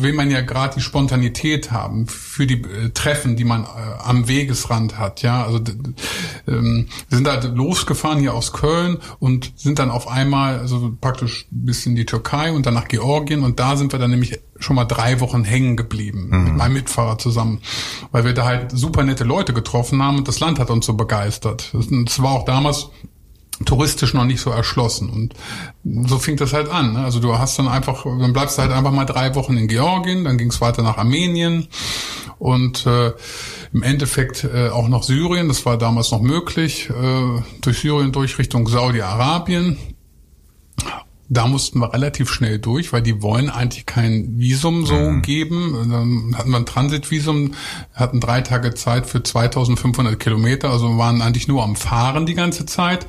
will 0.00 0.12
man 0.12 0.30
ja 0.30 0.42
gerade 0.42 0.76
die 0.76 0.80
Spontanität 0.80 1.72
haben 1.72 2.06
für 2.06 2.46
die 2.46 2.62
äh, 2.62 2.90
Treffen, 2.90 3.34
die 3.36 3.44
man 3.44 3.64
äh, 3.64 3.66
am 4.04 4.28
Wegesrand 4.28 4.96
hat. 4.96 5.22
Ja, 5.22 5.44
also 5.44 5.58
ähm, 6.46 6.86
wir 7.08 7.18
sind 7.18 7.26
halt 7.26 7.44
losgefahren 7.56 8.20
hier 8.20 8.34
aus 8.34 8.52
Köln 8.52 8.98
und 9.18 9.52
sind 9.56 9.80
dann 9.80 9.90
auf 9.90 10.06
einmal 10.06 10.60
also 10.60 10.96
praktisch 11.16 11.46
bis 11.50 11.86
in 11.86 11.96
die 11.96 12.04
Türkei 12.04 12.52
und 12.52 12.66
dann 12.66 12.74
nach 12.74 12.88
Georgien 12.88 13.42
und 13.42 13.58
da 13.58 13.76
sind 13.76 13.92
wir 13.92 13.98
dann 13.98 14.10
nämlich 14.10 14.38
schon 14.58 14.76
mal 14.76 14.84
drei 14.84 15.20
Wochen 15.20 15.44
hängen 15.44 15.76
geblieben 15.76 16.28
mit 16.28 16.56
meinem 16.56 16.74
Mitfahrer 16.74 17.16
zusammen, 17.16 17.60
weil 18.12 18.24
wir 18.24 18.34
da 18.34 18.44
halt 18.44 18.70
super 18.72 19.02
nette 19.02 19.24
Leute 19.24 19.54
getroffen 19.54 20.02
haben 20.02 20.18
und 20.18 20.28
das 20.28 20.40
Land 20.40 20.58
hat 20.58 20.68
uns 20.68 20.84
so 20.84 20.92
begeistert. 20.92 21.72
Das 21.72 22.22
war 22.22 22.32
auch 22.32 22.44
damals 22.44 22.90
touristisch 23.64 24.12
noch 24.12 24.26
nicht 24.26 24.42
so 24.42 24.50
erschlossen 24.50 25.08
und 25.08 25.34
so 26.06 26.18
fing 26.18 26.36
das 26.36 26.52
halt 26.52 26.68
an. 26.68 26.92
Ne? 26.92 26.98
Also 26.98 27.18
du 27.18 27.38
hast 27.38 27.58
dann 27.58 27.68
einfach, 27.68 28.04
dann 28.04 28.34
bleibst 28.34 28.58
du 28.58 28.62
halt 28.62 28.72
einfach 28.72 28.92
mal 28.92 29.06
drei 29.06 29.34
Wochen 29.34 29.56
in 29.56 29.68
Georgien, 29.68 30.24
dann 30.24 30.36
ging 30.36 30.50
es 30.50 30.60
weiter 30.60 30.82
nach 30.82 30.98
Armenien 30.98 31.68
und 32.38 32.84
äh, 32.84 33.12
im 33.72 33.82
Endeffekt 33.82 34.44
äh, 34.44 34.68
auch 34.68 34.88
nach 34.88 35.02
Syrien. 35.02 35.48
Das 35.48 35.64
war 35.64 35.78
damals 35.78 36.10
noch 36.10 36.20
möglich, 36.20 36.90
äh, 36.90 37.42
durch 37.62 37.78
Syrien 37.78 38.12
durch 38.12 38.38
Richtung 38.38 38.68
Saudi-Arabien. 38.68 39.78
Da 41.28 41.48
mussten 41.48 41.80
wir 41.80 41.92
relativ 41.92 42.30
schnell 42.30 42.58
durch, 42.60 42.92
weil 42.92 43.02
die 43.02 43.20
wollen 43.20 43.50
eigentlich 43.50 43.84
kein 43.84 44.38
Visum 44.38 44.86
so 44.86 44.94
geben. 45.22 45.88
Dann 45.90 46.38
hatten 46.38 46.50
wir 46.50 46.58
ein 46.58 46.66
Transitvisum, 46.66 47.54
hatten 47.94 48.20
drei 48.20 48.42
Tage 48.42 48.74
Zeit 48.74 49.06
für 49.06 49.22
2500 49.22 50.20
Kilometer, 50.20 50.70
also 50.70 50.98
waren 50.98 51.22
eigentlich 51.22 51.48
nur 51.48 51.64
am 51.64 51.74
Fahren 51.74 52.26
die 52.26 52.34
ganze 52.34 52.64
Zeit. 52.64 53.06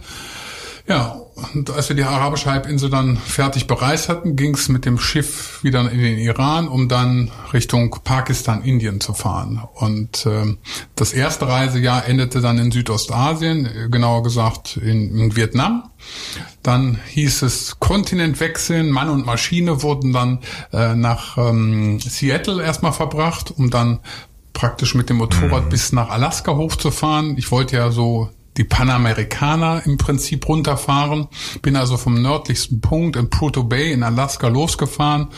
Ja, 0.87 1.26
und 1.53 1.69
als 1.69 1.89
wir 1.89 1.95
die 1.95 2.03
arabische 2.03 2.49
Halbinsel 2.49 2.89
dann 2.89 3.17
fertig 3.17 3.67
bereist 3.67 4.09
hatten, 4.09 4.35
ging 4.35 4.55
es 4.55 4.69
mit 4.69 4.85
dem 4.85 4.97
Schiff 4.97 5.63
wieder 5.63 5.81
in 5.91 5.99
den 5.99 6.17
Iran, 6.17 6.67
um 6.67 6.89
dann 6.89 7.31
Richtung 7.53 7.95
Pakistan, 8.03 8.63
Indien 8.63 8.99
zu 9.01 9.13
fahren. 9.13 9.61
Und 9.75 10.25
ähm, 10.25 10.57
das 10.95 11.13
erste 11.13 11.47
Reisejahr 11.47 12.07
endete 12.07 12.41
dann 12.41 12.57
in 12.57 12.71
Südostasien, 12.71 13.65
äh, 13.65 13.89
genauer 13.89 14.23
gesagt 14.23 14.77
in, 14.77 15.15
in 15.15 15.35
Vietnam. 15.35 15.91
Dann 16.63 16.99
hieß 17.09 17.43
es 17.43 17.79
Kontinent 17.79 18.39
wechseln, 18.39 18.89
Mann 18.89 19.09
und 19.09 19.25
Maschine 19.25 19.83
wurden 19.83 20.13
dann 20.13 20.39
äh, 20.73 20.95
nach 20.95 21.37
ähm, 21.37 21.99
Seattle 21.99 22.63
erstmal 22.63 22.93
verbracht, 22.93 23.51
um 23.55 23.69
dann 23.69 23.99
praktisch 24.53 24.95
mit 24.95 25.09
dem 25.11 25.17
Motorrad 25.17 25.69
bis 25.69 25.91
nach 25.91 26.09
Alaska 26.09 26.55
hochzufahren. 26.55 27.37
Ich 27.37 27.51
wollte 27.51 27.75
ja 27.75 27.91
so 27.91 28.31
die 28.57 28.63
Panamerikaner 28.63 29.83
im 29.85 29.97
Prinzip 29.97 30.47
runterfahren. 30.47 31.27
Bin 31.61 31.75
also 31.75 31.97
vom 31.97 32.21
nördlichsten 32.21 32.81
Punkt 32.81 33.15
in 33.15 33.29
Prudhoe 33.29 33.63
Bay 33.63 33.91
in 33.91 34.03
Alaska 34.03 34.47
losgefahren 34.47 35.29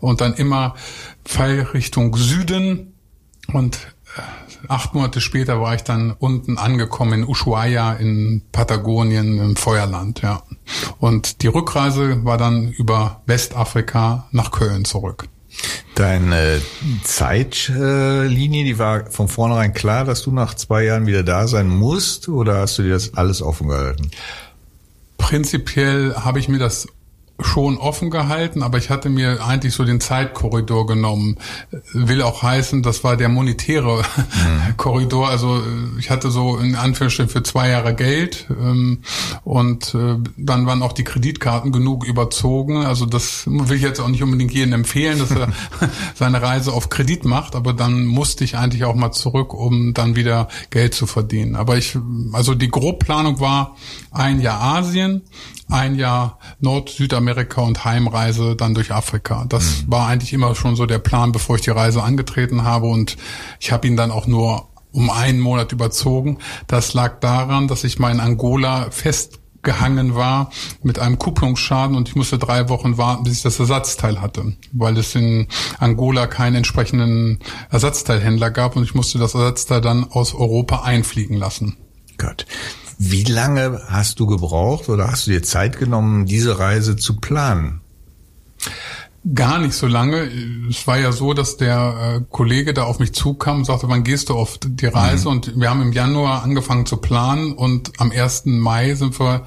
und 0.00 0.20
dann 0.20 0.34
immer 0.34 0.74
Pfeil 1.24 1.62
Richtung 1.62 2.16
Süden 2.16 2.92
und 3.52 3.78
acht 4.68 4.94
Monate 4.94 5.20
später 5.20 5.60
war 5.60 5.74
ich 5.74 5.82
dann 5.82 6.12
unten 6.12 6.58
angekommen 6.58 7.22
in 7.22 7.28
Ushuaia 7.28 7.94
in 7.94 8.42
Patagonien 8.52 9.38
im 9.38 9.56
Feuerland, 9.56 10.22
ja. 10.22 10.42
Und 10.98 11.42
die 11.42 11.48
Rückreise 11.48 12.24
war 12.24 12.38
dann 12.38 12.70
über 12.72 13.22
Westafrika 13.26 14.28
nach 14.32 14.50
Köln 14.50 14.84
zurück. 14.84 15.28
Deine 15.94 16.60
Zeitlinie, 17.04 18.64
die 18.64 18.78
war 18.78 19.10
von 19.10 19.28
vornherein 19.28 19.72
klar, 19.72 20.04
dass 20.04 20.22
du 20.22 20.30
nach 20.30 20.54
zwei 20.54 20.84
Jahren 20.84 21.06
wieder 21.06 21.22
da 21.22 21.48
sein 21.48 21.68
musst, 21.68 22.28
oder 22.28 22.58
hast 22.58 22.78
du 22.78 22.82
dir 22.82 22.90
das 22.90 23.14
alles 23.14 23.40
offen 23.40 23.68
gehalten? 23.68 24.10
Prinzipiell 25.16 26.14
habe 26.14 26.38
ich 26.38 26.48
mir 26.48 26.58
das 26.58 26.86
schon 27.56 27.78
offen 27.78 28.10
gehalten, 28.10 28.62
aber 28.62 28.76
ich 28.76 28.90
hatte 28.90 29.08
mir 29.08 29.42
eigentlich 29.42 29.72
so 29.72 29.84
den 29.84 29.98
Zeitkorridor 29.98 30.86
genommen. 30.86 31.38
Will 31.94 32.20
auch 32.20 32.42
heißen, 32.42 32.82
das 32.82 33.02
war 33.02 33.16
der 33.16 33.30
monetäre 33.30 34.02
mhm. 34.02 34.76
Korridor. 34.76 35.30
Also 35.30 35.62
ich 35.98 36.10
hatte 36.10 36.30
so 36.30 36.58
in 36.58 36.76
Anführungsstrichen 36.76 37.30
für 37.30 37.42
zwei 37.42 37.70
Jahre 37.70 37.94
Geld 37.94 38.46
ähm, 38.50 38.98
und 39.42 39.94
äh, 39.94 40.16
dann 40.36 40.66
waren 40.66 40.82
auch 40.82 40.92
die 40.92 41.04
Kreditkarten 41.04 41.72
genug 41.72 42.06
überzogen. 42.06 42.84
Also 42.84 43.06
das 43.06 43.44
will 43.46 43.78
ich 43.78 43.82
jetzt 43.82 44.00
auch 44.00 44.08
nicht 44.08 44.22
unbedingt 44.22 44.52
jedem 44.52 44.74
empfehlen, 44.74 45.18
dass 45.18 45.30
er 45.30 45.48
seine 46.14 46.42
Reise 46.42 46.74
auf 46.74 46.90
Kredit 46.90 47.24
macht, 47.24 47.56
aber 47.56 47.72
dann 47.72 48.04
musste 48.04 48.44
ich 48.44 48.58
eigentlich 48.58 48.84
auch 48.84 48.94
mal 48.94 49.12
zurück, 49.12 49.54
um 49.54 49.94
dann 49.94 50.14
wieder 50.14 50.48
Geld 50.68 50.92
zu 50.92 51.06
verdienen. 51.06 51.56
Aber 51.56 51.78
ich, 51.78 51.96
also 52.34 52.54
die 52.54 52.68
Grobplanung 52.68 53.40
war 53.40 53.76
ein 54.10 54.42
Jahr 54.42 54.60
Asien, 54.60 55.22
ein 55.68 55.96
Jahr 55.96 56.38
Nord-, 56.60 56.90
Südamerika 56.90 57.60
und 57.60 57.84
Heimreise 57.84 58.56
dann 58.56 58.74
durch 58.74 58.92
Afrika. 58.92 59.44
Das 59.48 59.82
mhm. 59.82 59.92
war 59.92 60.08
eigentlich 60.08 60.32
immer 60.32 60.54
schon 60.54 60.76
so 60.76 60.86
der 60.86 60.98
Plan, 60.98 61.32
bevor 61.32 61.56
ich 61.56 61.62
die 61.62 61.70
Reise 61.70 62.02
angetreten 62.02 62.64
habe 62.64 62.86
und 62.86 63.16
ich 63.60 63.72
habe 63.72 63.86
ihn 63.86 63.96
dann 63.96 64.10
auch 64.10 64.26
nur 64.26 64.68
um 64.92 65.10
einen 65.10 65.40
Monat 65.40 65.72
überzogen. 65.72 66.38
Das 66.66 66.94
lag 66.94 67.20
daran, 67.20 67.68
dass 67.68 67.84
ich 67.84 67.98
mal 67.98 68.10
in 68.10 68.20
Angola 68.20 68.90
festgehangen 68.90 70.14
war 70.14 70.50
mit 70.82 70.98
einem 70.98 71.18
Kupplungsschaden 71.18 71.96
und 71.96 72.08
ich 72.08 72.16
musste 72.16 72.38
drei 72.38 72.68
Wochen 72.70 72.96
warten, 72.96 73.24
bis 73.24 73.34
ich 73.34 73.42
das 73.42 73.60
Ersatzteil 73.60 74.22
hatte, 74.22 74.56
weil 74.72 74.96
es 74.96 75.14
in 75.14 75.48
Angola 75.78 76.26
keinen 76.26 76.56
entsprechenden 76.56 77.40
Ersatzteilhändler 77.70 78.50
gab 78.50 78.76
und 78.76 78.84
ich 78.84 78.94
musste 78.94 79.18
das 79.18 79.34
Ersatzteil 79.34 79.82
dann 79.82 80.04
aus 80.04 80.34
Europa 80.34 80.82
einfliegen 80.82 81.36
lassen. 81.36 81.76
Gott. 82.16 82.46
Wie 82.98 83.24
lange 83.24 83.82
hast 83.88 84.20
du 84.20 84.26
gebraucht 84.26 84.88
oder 84.88 85.10
hast 85.10 85.26
du 85.26 85.30
dir 85.30 85.42
Zeit 85.42 85.78
genommen, 85.78 86.26
diese 86.26 86.58
Reise 86.58 86.96
zu 86.96 87.16
planen? 87.16 87.80
Gar 89.34 89.58
nicht 89.58 89.74
so 89.74 89.88
lange. 89.88 90.30
Es 90.70 90.86
war 90.86 90.98
ja 90.98 91.10
so, 91.10 91.34
dass 91.34 91.56
der 91.56 92.20
äh, 92.20 92.24
Kollege 92.30 92.72
da 92.72 92.84
auf 92.84 93.00
mich 93.00 93.12
zukam 93.12 93.58
und 93.58 93.64
sagte, 93.64 93.88
wann 93.88 94.04
gehst 94.04 94.28
du 94.28 94.34
auf 94.34 94.58
die 94.62 94.86
Reise? 94.86 95.24
Mhm. 95.24 95.34
Und 95.34 95.60
wir 95.60 95.68
haben 95.68 95.82
im 95.82 95.92
Januar 95.92 96.44
angefangen 96.44 96.86
zu 96.86 96.98
planen 96.98 97.52
und 97.52 97.98
am 97.98 98.12
1. 98.12 98.42
Mai 98.46 98.94
sind 98.94 99.18
wir 99.18 99.44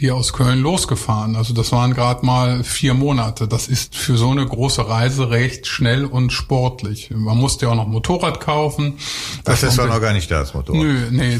hier 0.00 0.16
aus 0.16 0.32
Köln 0.32 0.60
losgefahren. 0.60 1.36
Also 1.36 1.52
das 1.52 1.72
waren 1.72 1.92
gerade 1.92 2.24
mal 2.24 2.64
vier 2.64 2.94
Monate. 2.94 3.46
Das 3.46 3.68
ist 3.68 3.94
für 3.94 4.16
so 4.16 4.30
eine 4.30 4.46
große 4.46 4.88
Reise 4.88 5.28
recht 5.30 5.66
schnell 5.66 6.06
und 6.06 6.32
sportlich. 6.32 7.10
Man 7.14 7.36
musste 7.36 7.66
ja 7.66 7.72
auch 7.72 7.76
noch 7.76 7.86
Motorrad 7.86 8.40
kaufen. 8.40 8.94
Das, 9.44 9.60
das 9.60 9.72
ist 9.72 9.78
doch 9.78 9.88
noch 9.88 10.00
gar 10.00 10.14
nicht 10.14 10.30
da, 10.30 10.40
das 10.40 10.54
Motorrad. 10.54 10.80
Nö, 10.80 11.10
nee. 11.10 11.38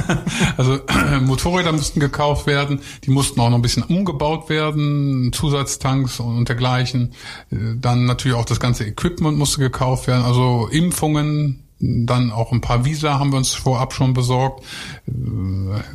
also 0.58 0.80
Motorräder 1.22 1.72
mussten 1.72 1.98
gekauft 1.98 2.46
werden. 2.46 2.80
Die 3.04 3.10
mussten 3.10 3.40
auch 3.40 3.48
noch 3.48 3.56
ein 3.56 3.62
bisschen 3.62 3.84
umgebaut 3.84 4.50
werden, 4.50 5.32
Zusatztanks 5.32 6.20
und 6.20 6.46
dergleichen. 6.46 7.14
Dann 7.50 8.04
natürlich 8.04 8.36
auch 8.36 8.44
das 8.44 8.60
ganze 8.60 8.84
Equipment 8.84 9.38
musste 9.38 9.60
gekauft 9.60 10.08
werden. 10.08 10.24
Also 10.26 10.68
Impfungen, 10.70 11.63
dann 11.84 12.30
auch 12.30 12.52
ein 12.52 12.60
paar 12.60 12.84
Visa 12.84 13.18
haben 13.18 13.32
wir 13.32 13.36
uns 13.36 13.52
vorab 13.52 13.92
schon 13.92 14.14
besorgt. 14.14 14.64
Äh, 15.06 15.12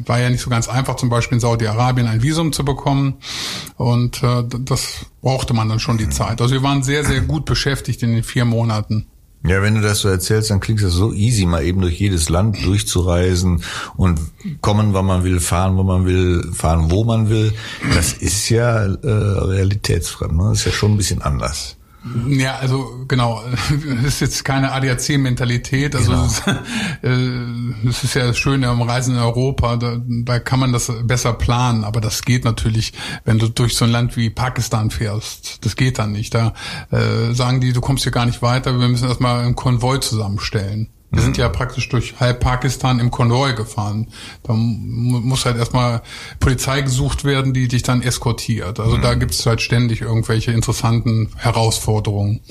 war 0.05 0.19
ja 0.19 0.29
nicht 0.29 0.41
so 0.41 0.49
ganz 0.49 0.67
einfach, 0.67 0.95
zum 0.95 1.09
Beispiel 1.09 1.37
in 1.37 1.39
Saudi-Arabien 1.39 2.07
ein 2.07 2.21
Visum 2.21 2.53
zu 2.53 2.63
bekommen. 2.63 3.15
Und 3.77 4.21
äh, 4.23 4.43
das 4.59 5.05
brauchte 5.21 5.53
man 5.53 5.69
dann 5.69 5.79
schon 5.79 5.97
die 5.97 6.09
Zeit. 6.09 6.41
Also 6.41 6.53
wir 6.53 6.63
waren 6.63 6.83
sehr, 6.83 7.03
sehr 7.03 7.21
gut 7.21 7.45
beschäftigt 7.45 8.03
in 8.03 8.13
den 8.13 8.23
vier 8.23 8.45
Monaten. 8.45 9.07
Ja, 9.45 9.61
wenn 9.61 9.75
du 9.75 9.81
das 9.81 9.99
so 9.99 10.09
erzählst, 10.09 10.49
dann 10.49 10.59
klingt 10.59 10.83
das 10.83 10.91
so 10.91 11.13
easy, 11.13 11.45
mal 11.45 11.63
eben 11.63 11.79
durch 11.79 11.97
jedes 11.97 12.27
Land 12.27 12.65
durchzureisen 12.65 13.63
und 13.95 14.19
kommen, 14.59 14.93
wann 14.93 15.05
man 15.05 15.23
will, 15.23 15.39
fahren, 15.39 15.77
wo 15.77 15.83
man 15.83 16.05
will, 16.05 16.51
fahren, 16.53 16.91
wo 16.91 17.05
man 17.05 17.29
will. 17.29 17.53
Das 17.95 18.11
ist 18.11 18.49
ja 18.49 18.83
äh, 18.83 18.97
realitätsfremd. 19.01 20.35
Ne? 20.35 20.43
Das 20.49 20.59
ist 20.59 20.65
ja 20.65 20.71
schon 20.73 20.91
ein 20.91 20.97
bisschen 20.97 21.21
anders. 21.21 21.77
Ja, 22.27 22.55
also 22.61 23.05
genau, 23.07 23.43
es 23.69 24.15
ist 24.15 24.21
jetzt 24.21 24.45
keine 24.45 24.71
ADAC-Mentalität. 24.71 25.95
Also 25.95 26.11
genau. 26.11 26.25
es, 26.25 26.41
äh, 27.03 27.89
es, 27.89 28.03
ist 28.03 28.13
ja 28.15 28.27
das 28.27 28.37
Schöne 28.37 28.67
am 28.67 28.81
Reisen 28.81 29.15
in 29.15 29.21
Europa, 29.21 29.75
da, 29.77 29.97
da 30.01 30.39
kann 30.39 30.59
man 30.59 30.71
das 30.71 30.91
besser 31.03 31.33
planen, 31.33 31.83
aber 31.83 32.01
das 32.01 32.23
geht 32.23 32.45
natürlich, 32.45 32.93
wenn 33.25 33.39
du 33.39 33.49
durch 33.49 33.75
so 33.75 33.85
ein 33.85 33.91
Land 33.91 34.17
wie 34.17 34.29
Pakistan 34.29 34.91
fährst. 34.91 35.65
Das 35.65 35.75
geht 35.75 35.99
dann 35.99 36.11
nicht. 36.11 36.33
Da 36.33 36.53
äh, 36.91 37.33
sagen 37.33 37.61
die, 37.61 37.73
du 37.73 37.81
kommst 37.81 38.03
hier 38.03 38.11
gar 38.11 38.25
nicht 38.25 38.41
weiter, 38.41 38.79
wir 38.79 38.87
müssen 38.87 39.07
erstmal 39.07 39.43
einen 39.43 39.55
Konvoi 39.55 39.99
zusammenstellen. 39.99 40.89
Wir 41.11 41.23
sind 41.23 41.37
ja 41.37 41.49
praktisch 41.49 41.89
durch 41.89 42.19
halb 42.19 42.39
Pakistan 42.39 42.99
im 42.99 43.09
Konvoi 43.09 43.53
gefahren. 43.53 44.07
Da 44.43 44.53
muss 44.53 45.45
halt 45.45 45.57
erstmal 45.57 46.03
Polizei 46.39 46.81
gesucht 46.81 47.23
werden, 47.23 47.51
die 47.53 47.67
dich 47.67 47.81
dann 47.81 48.03
eskortiert. 48.03 48.79
Also 48.79 48.97
mhm. 48.97 49.01
da 49.01 49.15
gibt 49.15 49.33
es 49.33 49.43
halt 49.45 49.61
ständig 49.61 50.01
irgendwelche 50.01 50.51
interessanten 50.51 51.31
Herausforderungen. 51.35 52.41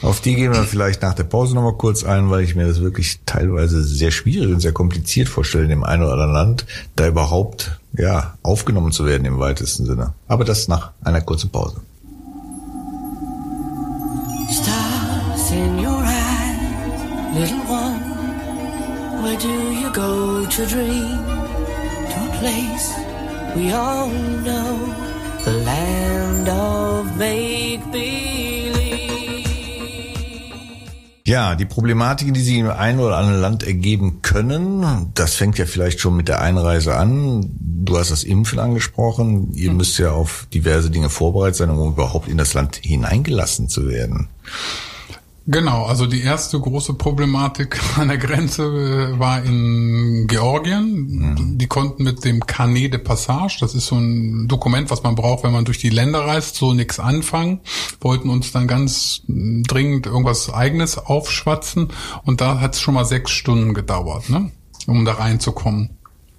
Auf 0.00 0.22
die 0.22 0.36
gehen 0.36 0.52
wir 0.52 0.64
vielleicht 0.64 1.02
nach 1.02 1.12
der 1.12 1.24
Pause 1.24 1.54
nochmal 1.54 1.76
kurz 1.76 2.02
ein, 2.02 2.30
weil 2.30 2.44
ich 2.44 2.54
mir 2.54 2.66
das 2.66 2.80
wirklich 2.80 3.20
teilweise 3.26 3.82
sehr 3.82 4.10
schwierig 4.10 4.54
und 4.54 4.60
sehr 4.60 4.72
kompliziert 4.72 5.28
vorstelle, 5.28 5.64
in 5.64 5.70
dem 5.70 5.84
einen 5.84 6.02
oder 6.02 6.12
anderen 6.12 6.32
Land 6.32 6.66
da 6.96 7.08
überhaupt 7.08 7.78
ja 7.92 8.38
aufgenommen 8.42 8.92
zu 8.92 9.04
werden 9.04 9.26
im 9.26 9.38
weitesten 9.38 9.84
Sinne. 9.84 10.14
Aber 10.28 10.44
das 10.44 10.68
nach 10.68 10.92
einer 11.02 11.20
kurzen 11.20 11.50
Pause. 11.50 11.82
Little 17.38 17.64
one. 17.70 18.00
Where 19.22 19.38
do 19.38 19.54
you 19.80 19.90
go 19.92 20.44
to 20.44 20.66
dream? 20.66 21.18
To 22.10 22.18
a 22.26 22.32
place 22.40 22.88
we 23.54 23.72
all 23.72 24.08
know, 24.46 24.72
the 25.44 25.52
land 25.64 26.48
of 26.48 27.16
make 27.16 27.80
believe. 27.92 28.78
Ja, 31.24 31.54
die 31.54 31.66
Problematiken, 31.66 32.32
die 32.32 32.40
sich 32.40 32.56
im 32.56 32.70
einen 32.70 33.00
oder 33.00 33.18
anderen 33.18 33.40
Land 33.40 33.62
ergeben 33.62 34.22
können, 34.22 35.12
das 35.14 35.34
fängt 35.34 35.58
ja 35.58 35.66
vielleicht 35.66 36.00
schon 36.00 36.16
mit 36.16 36.26
der 36.26 36.40
Einreise 36.40 36.96
an. 36.96 37.50
Du 37.60 37.98
hast 37.98 38.10
das 38.10 38.24
Impfen 38.24 38.58
angesprochen. 38.58 39.52
Ihr 39.52 39.72
müsst 39.72 39.98
ja 39.98 40.10
auf 40.10 40.46
diverse 40.54 40.90
Dinge 40.90 41.10
vorbereitet 41.10 41.56
sein, 41.56 41.70
um 41.70 41.92
überhaupt 41.92 42.28
in 42.28 42.38
das 42.38 42.54
Land 42.54 42.76
hineingelassen 42.76 43.68
zu 43.68 43.88
werden. 43.88 44.28
Genau, 45.50 45.86
also 45.86 46.06
die 46.06 46.20
erste 46.20 46.60
große 46.60 46.92
Problematik 46.92 47.80
an 47.98 48.08
der 48.08 48.18
Grenze 48.18 48.64
äh, 48.64 49.18
war 49.18 49.42
in 49.42 50.26
Georgien. 50.26 51.06
Mhm. 51.08 51.56
Die 51.56 51.66
konnten 51.66 52.02
mit 52.02 52.22
dem 52.26 52.44
Carnet 52.44 52.92
de 52.92 53.00
Passage, 53.00 53.56
das 53.60 53.74
ist 53.74 53.86
so 53.86 53.96
ein 53.96 54.46
Dokument, 54.46 54.90
was 54.90 55.02
man 55.02 55.14
braucht, 55.14 55.44
wenn 55.44 55.52
man 55.52 55.64
durch 55.64 55.78
die 55.78 55.88
Länder 55.88 56.20
reist, 56.20 56.56
so 56.56 56.74
nichts 56.74 57.00
anfangen, 57.00 57.60
wollten 58.02 58.28
uns 58.28 58.52
dann 58.52 58.68
ganz 58.68 59.22
dringend 59.26 60.04
irgendwas 60.04 60.52
eigenes 60.52 60.98
aufschwatzen 60.98 61.88
und 62.24 62.42
da 62.42 62.60
hat 62.60 62.74
es 62.74 62.82
schon 62.82 62.92
mal 62.92 63.06
sechs 63.06 63.30
Stunden 63.30 63.72
gedauert, 63.72 64.28
ne? 64.28 64.50
um 64.86 65.06
da 65.06 65.14
reinzukommen. 65.14 65.97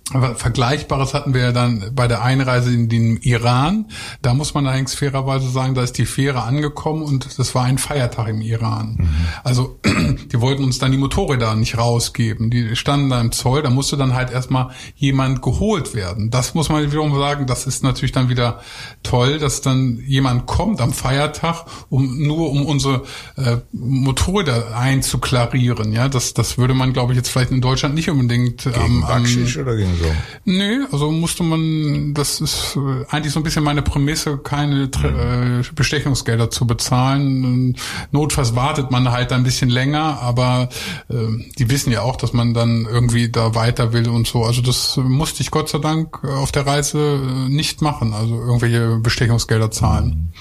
Vergleichbares 0.10 1.14
hatten 1.14 1.34
wir 1.36 1.42
ja 1.42 1.52
dann 1.52 1.92
bei 1.94 2.08
der 2.08 2.24
Einreise 2.24 2.74
in 2.74 2.90
den 2.90 3.18
Iran. 3.18 3.86
Da 4.22 4.34
muss 4.34 4.56
man 4.56 4.66
allerdings 4.66 4.96
fairerweise 4.96 5.50
sagen, 5.50 5.76
da 5.76 5.84
ist 5.84 5.98
die 6.00 6.06
Fähre 6.06 6.44
angekommen 6.44 7.04
und 7.04 7.38
das 7.38 7.54
war 7.54 7.66
ein 7.66 7.78
Feiertag 7.78 8.28
im 8.30 8.42
Iran. 8.42 8.98
Mhm. 9.00 9.10
Also 9.44 9.80
die 10.32 10.42
wollten 10.42 10.64
uns 10.64 10.80
dann 10.80 10.92
die 10.92 10.98
Motorräder 10.98 11.56
nicht 11.56 11.78
rausgeben. 11.78 12.50
Die 12.50 12.76
standen 12.76 13.10
da 13.12 13.22
im 13.22 13.32
Zoll, 13.32 13.62
da 13.62 13.70
musste 13.70 13.98
dann 13.98 14.16
halt 14.16 14.32
erstmal 14.32 14.72
jemand 14.96 15.44
geholt 15.44 15.94
werden. 15.94 16.32
Das 16.32 16.56
muss 16.56 16.70
man 16.70 16.92
wiederum 16.92 17.16
sagen, 17.16 17.46
das 17.46 17.68
ist 17.68 17.84
natürlich 17.84 18.12
dann 18.12 18.30
wieder 18.30 18.62
toll, 19.04 19.38
dass 19.38 19.62
dann 19.62 20.00
jemand 20.08 20.48
kommt 20.48 20.82
am 20.82 20.92
Feiertag, 20.92 21.66
um 21.90 22.18
nur 22.26 22.50
um 22.50 22.66
unsere 22.66 23.04
äh, 23.38 23.58
Motorräder 23.72 24.76
einzuklarieren. 24.76 25.92
Ja, 25.92 26.10
das, 26.10 26.34
das 26.34 26.58
würde 26.58 26.74
man, 26.74 26.94
glaube 26.94 27.14
ich, 27.14 27.18
jetzt 27.18 27.30
vielleicht 27.30 27.52
in 27.52 27.62
Deutschland 27.62 27.94
nicht 27.94 28.10
unbedingt 28.10 28.64
gegen 28.64 28.76
am, 28.76 29.04
am 29.04 29.24
oder 29.24 29.76
gegen 29.76 29.99
so? 30.00 30.12
Nee, 30.46 30.80
also 30.92 31.12
musste 31.12 31.44
man, 31.44 32.14
das 32.14 32.42
ist 32.42 32.76
äh, 32.76 33.06
eigentlich 33.10 33.34
so 33.34 33.40
ein 33.40 33.44
bisschen 33.44 33.64
meine 33.64 33.82
Prämisse, 33.82 34.38
keine 34.38 34.90
mhm. 35.02 35.62
äh, 35.62 35.64
Bestechungsgelder 35.76 36.50
zu 36.50 36.66
bezahlen. 36.66 37.76
Notfalls 38.12 38.56
wartet 38.56 38.92
man 38.92 39.12
halt 39.12 39.32
ein 39.32 39.44
bisschen 39.44 39.70
länger, 39.70 40.20
aber 40.22 40.70
äh, 41.10 41.16
die 41.58 41.70
wissen 41.70 41.92
ja 41.92 42.02
auch, 42.02 42.16
dass 42.16 42.34
man 42.34 42.54
dann 42.54 42.88
irgendwie 42.90 43.30
da 43.30 43.56
weiter 43.56 43.94
will 43.94 44.10
und 44.10 44.28
so. 44.28 44.44
Also 44.44 44.62
das 44.62 44.98
musste 44.98 45.42
ich 45.42 45.52
Gott 45.52 45.70
sei 45.70 45.80
Dank 45.80 46.24
auf 46.24 46.52
der 46.52 46.66
Reise 46.66 47.00
äh, 47.00 47.50
nicht 47.50 47.82
machen, 47.82 48.14
also 48.14 48.36
irgendwelche 48.36 48.98
Bestechungsgelder 48.98 49.72
zahlen. 49.72 50.34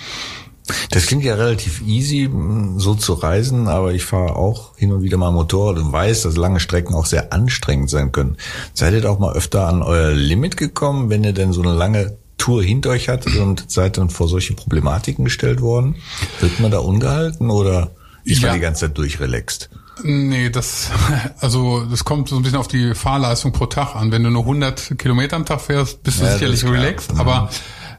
Das 0.91 1.07
klingt 1.07 1.25
ja 1.25 1.35
relativ 1.35 1.83
easy, 1.87 2.31
so 2.77 2.95
zu 2.95 3.15
reisen, 3.15 3.69
aber 3.69 3.93
ich 3.93 4.05
fahre 4.05 4.37
auch 4.37 4.77
hin 4.77 4.93
und 4.93 5.03
wieder 5.03 5.17
mal 5.17 5.31
Motorrad 5.31 5.79
und 5.79 5.93
weiß, 5.93 6.23
dass 6.23 6.37
lange 6.37 6.61
Strecken 6.61 6.95
auch 6.95 7.07
sehr 7.07 7.33
anstrengend 7.33 7.91
sein 7.91 8.13
können. 8.13 8.37
Seid 8.75 8.95
ihr 8.95 9.11
auch 9.11 9.19
mal 9.19 9.35
öfter 9.35 9.67
an 9.67 9.83
euer 9.83 10.11
Limit 10.13 10.57
gekommen, 10.57 11.11
wenn 11.11 11.25
ihr 11.25 11.33
denn 11.33 11.53
so 11.53 11.63
eine 11.63 11.73
lange 11.73 12.17
Tour 12.39 12.63
hinter 12.63 12.91
euch 12.91 13.09
hattet 13.09 13.37
und 13.37 13.65
seid 13.71 13.99
dann 13.99 14.11
vor 14.11 14.29
solche 14.29 14.55
Problematiken 14.55 15.25
gestellt 15.25 15.61
worden? 15.61 15.97
Wird 16.41 16.61
man 16.61 16.71
da 16.71 16.79
ungehalten 16.79 17.51
oder 17.51 17.91
ist 18.25 18.43
Ja. 18.43 18.49
man 18.49 18.57
die 18.57 18.63
ganze 18.63 18.87
Zeit 18.87 18.99
durchrelaxt? 18.99 19.71
Nee, 20.05 20.49
das, 20.51 20.91
also, 21.41 21.85
das 21.91 22.05
kommt 22.05 22.29
so 22.29 22.37
ein 22.37 22.43
bisschen 22.43 22.59
auf 22.59 22.69
die 22.69 22.95
Fahrleistung 22.95 23.51
pro 23.51 23.67
Tag 23.67 23.97
an. 23.97 24.13
Wenn 24.13 24.23
du 24.23 24.31
nur 24.31 24.43
100 24.43 24.97
Kilometer 24.97 25.35
am 25.35 25.45
Tag 25.45 25.61
fährst, 25.61 26.05
bist 26.05 26.21
du 26.21 26.25
Ja, 26.25 26.33
sicherlich 26.35 26.65
relaxed, 26.65 27.15
Mhm. 27.15 27.21
aber 27.21 27.51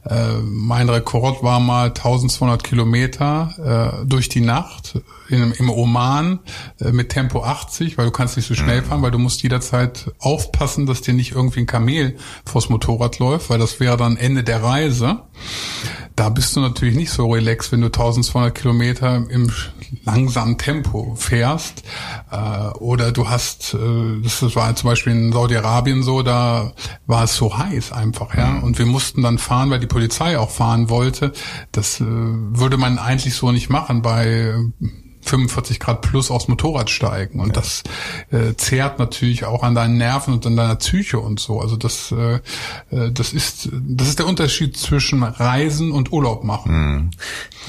äh, 0.06 0.38
mein 0.44 0.90
Rekord 0.90 1.44
war 1.44 1.60
mal 1.60 1.88
1200 1.88 2.64
Kilometer 2.64 4.02
äh, 4.02 4.06
durch 4.06 4.30
die 4.30 4.42
Nacht 4.42 5.00
in, 5.30 5.52
im 5.52 5.70
Oman 5.70 6.40
äh, 6.80 6.92
mit 6.92 7.10
Tempo 7.10 7.44
80, 7.44 7.98
weil 7.98 8.06
du 8.06 8.12
kannst 8.12 8.38
nicht 8.38 8.48
so 8.48 8.56
schnell 8.56 8.82
fahren, 8.82 9.02
weil 9.02 9.12
du 9.12 9.20
musst 9.20 9.44
jederzeit 9.44 10.12
aufpassen, 10.20 10.86
dass 10.86 11.02
dir 11.02 11.14
nicht 11.14 11.34
irgendwie 11.34 11.62
ein 11.62 11.66
Kamel 11.66 12.18
vors 12.46 12.70
Motorrad 12.70 13.20
läuft, 13.20 13.50
weil 13.50 13.60
das 13.60 13.80
wäre 13.80 13.98
dann 13.98 14.18
Ende 14.18 14.44
der 14.44 14.64
Reise. 14.64 15.22
Da 16.16 16.30
bist 16.30 16.56
du 16.56 16.60
natürlich 16.60 16.96
nicht 16.96 17.12
so 17.12 17.32
relaxed, 17.32 17.72
wenn 17.72 17.82
du 17.82 17.88
1200 17.88 18.54
Kilometer 18.54 19.24
im 19.30 19.52
langsamen 20.04 20.58
Tempo 20.58 21.16
fährst. 21.16 21.84
Äh, 22.32 22.38
oder 22.80 23.12
du 23.12 23.30
hast, 23.30 23.74
äh, 23.74 24.22
das 24.22 24.56
war 24.56 24.76
zum 24.76 24.90
Beispiel 24.90 25.14
in 25.14 25.32
Saudi-Arabien 25.32 26.04
so, 26.04 26.22
da 26.22 26.74
war 27.08 27.24
es 27.24 27.36
so 27.36 27.58
heiß 27.58 27.92
einfach, 27.92 28.36
ja. 28.36 28.60
Und 28.60 28.78
wir 28.80 28.86
mussten 28.86 29.22
dann 29.22 29.38
fahren, 29.38 29.70
weil 29.70 29.80
die 29.80 29.88
Polizei 29.88 29.99
auch 30.38 30.50
fahren 30.50 30.90
wollte. 30.90 31.34
Das 31.72 32.00
äh, 32.00 32.06
würde 32.06 32.78
man 32.78 32.98
eigentlich 32.98 33.36
so 33.36 33.52
nicht 33.52 33.70
machen 33.70 34.02
bei 34.02 34.26
äh, 34.26 34.88
45 35.22 35.80
Grad 35.80 36.02
plus 36.02 36.32
aufs 36.32 36.48
Motorrad 36.48 36.90
steigen. 36.90 37.40
Und 37.40 37.58
das 37.58 37.84
äh, 38.32 38.56
zehrt 38.56 39.00
natürlich 39.00 39.46
auch 39.46 39.64
an 39.64 39.76
deinen 39.76 39.98
Nerven 39.98 40.34
und 40.34 40.46
an 40.46 40.56
deiner 40.56 40.76
Psyche 40.76 41.20
und 41.20 41.40
so. 41.40 41.60
Also 41.60 41.76
das, 41.78 42.12
äh, 42.12 42.40
äh, 42.90 43.12
das 43.12 43.34
ist, 43.34 43.70
das 43.72 44.08
ist 44.08 44.20
der 44.20 44.28
Unterschied 44.28 44.78
zwischen 44.78 45.24
Reisen 45.24 45.92
und 45.92 46.12
Urlaub 46.12 46.44
machen. 46.44 47.12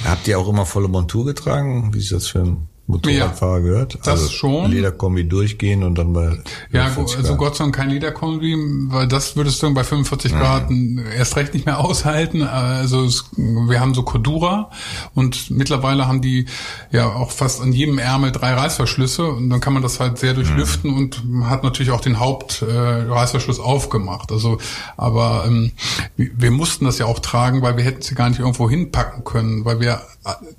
Habt 0.04 0.26
ihr 0.28 0.38
auch 0.38 0.48
immer 0.48 0.66
volle 0.66 0.88
Montur 0.88 1.26
getragen, 1.26 1.92
wie 1.92 2.00
sich 2.00 2.10
das 2.10 2.28
für 2.28 2.40
ein 2.40 2.69
Motorradfahrer 2.90 3.60
gehört? 3.60 3.98
Also 4.06 4.24
das 4.24 4.32
schon. 4.32 4.70
Lederkombi 4.70 5.24
durchgehen 5.28 5.82
und 5.82 5.96
dann 5.96 6.12
bei 6.12 6.38
Ja, 6.72 6.88
40 6.88 7.16
gu- 7.16 7.22
also. 7.22 7.36
Gott 7.36 7.56
sei 7.56 7.64
Dank 7.64 7.76
kein 7.76 7.90
Lederkombi, 7.90 8.56
weil 8.88 9.06
das 9.08 9.36
würdest 9.36 9.62
du 9.62 9.72
bei 9.74 9.84
45 9.84 10.32
Grad 10.32 10.68
erst 11.16 11.36
recht 11.36 11.54
nicht 11.54 11.66
mehr 11.66 11.78
aushalten. 11.80 12.42
Also 12.42 13.04
es, 13.04 13.24
wir 13.36 13.80
haben 13.80 13.94
so 13.94 14.02
Cordura 14.02 14.70
und 15.14 15.50
mittlerweile 15.50 16.06
haben 16.06 16.20
die 16.20 16.46
ja 16.92 17.06
auch 17.08 17.30
fast 17.30 17.60
an 17.60 17.72
jedem 17.72 17.98
Ärmel 17.98 18.32
drei 18.32 18.54
Reißverschlüsse 18.54 19.26
und 19.26 19.50
dann 19.50 19.60
kann 19.60 19.72
man 19.72 19.82
das 19.82 20.00
halt 20.00 20.18
sehr 20.18 20.34
durchlüften 20.34 20.92
und 20.94 21.22
hat 21.44 21.62
natürlich 21.64 21.90
auch 21.92 22.00
den 22.00 22.18
Hauptreißverschluss 22.20 23.58
äh, 23.58 23.62
aufgemacht. 23.62 24.32
Also, 24.32 24.58
aber 24.96 25.44
ähm, 25.46 25.72
wir, 26.16 26.50
mussten 26.50 26.84
das 26.84 26.98
ja 26.98 27.06
auch 27.06 27.18
tragen, 27.20 27.62
weil 27.62 27.76
wir 27.76 27.84
hätten 27.84 28.02
sie 28.02 28.14
gar 28.14 28.28
nicht 28.28 28.40
irgendwo 28.40 28.68
hinpacken 28.68 29.24
können, 29.24 29.64
weil 29.64 29.80
wir 29.80 30.00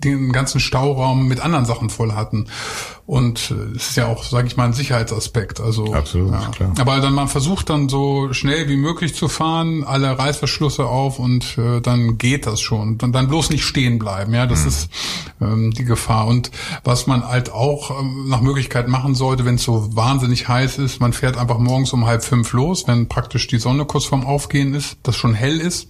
den 0.03 0.31
ganzen 0.31 0.59
Stauraum 0.59 1.27
mit 1.27 1.39
anderen 1.39 1.65
Sachen 1.65 1.89
voll 1.89 2.13
hatten. 2.13 2.47
Und 3.05 3.51
äh, 3.51 3.75
es 3.75 3.89
ist 3.89 3.97
ja 3.97 4.07
auch, 4.07 4.23
sage 4.23 4.47
ich 4.47 4.57
mal, 4.57 4.65
ein 4.65 4.73
Sicherheitsaspekt. 4.73 5.59
Also 5.59 5.93
Absolut, 5.93 6.31
ja. 6.31 6.49
klar. 6.49 6.73
Aber 6.79 6.99
dann 6.99 7.13
man 7.13 7.27
versucht 7.27 7.69
dann 7.69 7.89
so 7.89 8.33
schnell 8.33 8.69
wie 8.69 8.75
möglich 8.75 9.13
zu 9.15 9.27
fahren, 9.27 9.83
alle 9.83 10.17
Reißverschlüsse 10.17 10.85
auf 10.85 11.19
und 11.19 11.57
äh, 11.57 11.81
dann 11.81 12.17
geht 12.17 12.47
das 12.47 12.61
schon. 12.61 12.97
Und 13.01 13.13
dann 13.13 13.27
bloß 13.27 13.49
nicht 13.49 13.63
stehen 13.63 13.99
bleiben. 13.99 14.33
Ja, 14.33 14.47
das 14.47 14.65
ist 14.65 14.89
ähm, 15.41 15.71
die 15.71 15.85
Gefahr. 15.85 16.25
Und 16.25 16.51
was 16.83 17.05
man 17.05 17.27
halt 17.27 17.51
auch 17.51 17.99
ähm, 17.99 18.29
nach 18.29 18.41
Möglichkeit 18.41 18.87
machen 18.87 19.13
sollte, 19.13 19.45
wenn 19.45 19.55
es 19.55 19.63
so 19.63 19.95
wahnsinnig 19.95 20.47
heiß 20.47 20.79
ist, 20.79 20.99
man 20.99 21.13
fährt 21.13 21.37
einfach 21.37 21.59
morgens 21.59 21.93
um 21.93 22.05
halb 22.07 22.23
fünf 22.23 22.53
los, 22.53 22.87
wenn 22.87 23.07
praktisch 23.07 23.47
die 23.47 23.59
Sonne 23.59 23.85
kurz 23.85 24.05
vorm 24.05 24.25
Aufgehen 24.25 24.73
ist, 24.73 24.97
das 25.03 25.15
schon 25.15 25.33
hell 25.33 25.59
ist. 25.59 25.87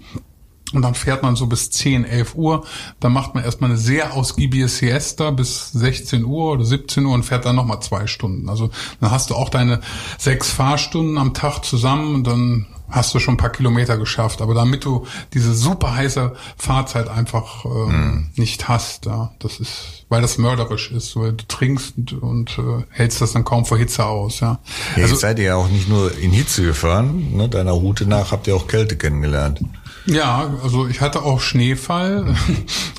Und 0.73 0.81
dann 0.83 0.95
fährt 0.95 1.23
man 1.23 1.35
so 1.35 1.47
bis 1.47 1.69
10, 1.69 2.05
11 2.05 2.35
Uhr. 2.35 2.65
Dann 2.99 3.11
macht 3.13 3.35
man 3.35 3.43
erstmal 3.43 3.71
eine 3.71 3.79
sehr 3.79 4.13
ausgiebige 4.13 4.67
Siesta 4.67 5.31
bis 5.31 5.71
16 5.71 6.23
Uhr 6.25 6.53
oder 6.53 6.65
17 6.65 7.05
Uhr 7.05 7.13
und 7.13 7.23
fährt 7.23 7.45
dann 7.45 7.55
nochmal 7.55 7.81
zwei 7.81 8.07
Stunden. 8.07 8.49
Also 8.49 8.69
dann 8.99 9.11
hast 9.11 9.29
du 9.29 9.35
auch 9.35 9.49
deine 9.49 9.81
sechs 10.17 10.51
Fahrstunden 10.51 11.17
am 11.17 11.33
Tag 11.33 11.63
zusammen 11.63 12.15
und 12.15 12.27
dann 12.27 12.67
hast 12.91 13.13
du 13.13 13.19
schon 13.19 13.35
ein 13.35 13.37
paar 13.37 13.51
Kilometer 13.51 13.97
geschafft. 13.97 14.41
Aber 14.41 14.53
damit 14.53 14.85
du 14.85 15.07
diese 15.33 15.53
super 15.53 15.95
heiße 15.95 16.33
Fahrzeit 16.57 17.07
einfach 17.09 17.65
ähm, 17.65 18.29
nicht 18.35 18.67
hast, 18.67 19.05
ja, 19.05 19.31
das 19.39 19.59
ist, 19.59 20.05
weil 20.09 20.21
das 20.21 20.37
mörderisch 20.37 20.91
ist, 20.91 21.15
weil 21.15 21.33
du 21.33 21.47
trinkst 21.47 21.97
und, 21.97 22.13
und 22.21 22.57
äh, 22.59 22.83
hältst 22.89 23.21
das 23.21 23.31
dann 23.31 23.45
kaum 23.45 23.65
vor 23.65 23.77
Hitze 23.77 24.05
aus, 24.05 24.41
ja. 24.41 24.59
Ja, 24.95 25.03
also, 25.03 25.13
jetzt 25.13 25.21
seid 25.21 25.39
ihr 25.39 25.45
ja 25.45 25.55
auch 25.55 25.69
nicht 25.69 25.89
nur 25.89 26.15
in 26.17 26.31
Hitze 26.31 26.63
gefahren, 26.63 27.35
ne? 27.35 27.49
deiner 27.49 27.71
Route 27.71 28.05
nach 28.05 28.31
habt 28.31 28.47
ihr 28.47 28.55
auch 28.55 28.67
Kälte 28.67 28.97
kennengelernt. 28.97 29.61
Ja, 30.05 30.53
also 30.63 30.87
ich 30.87 31.01
hatte 31.01 31.23
auch 31.23 31.41
Schneefall. 31.41 32.35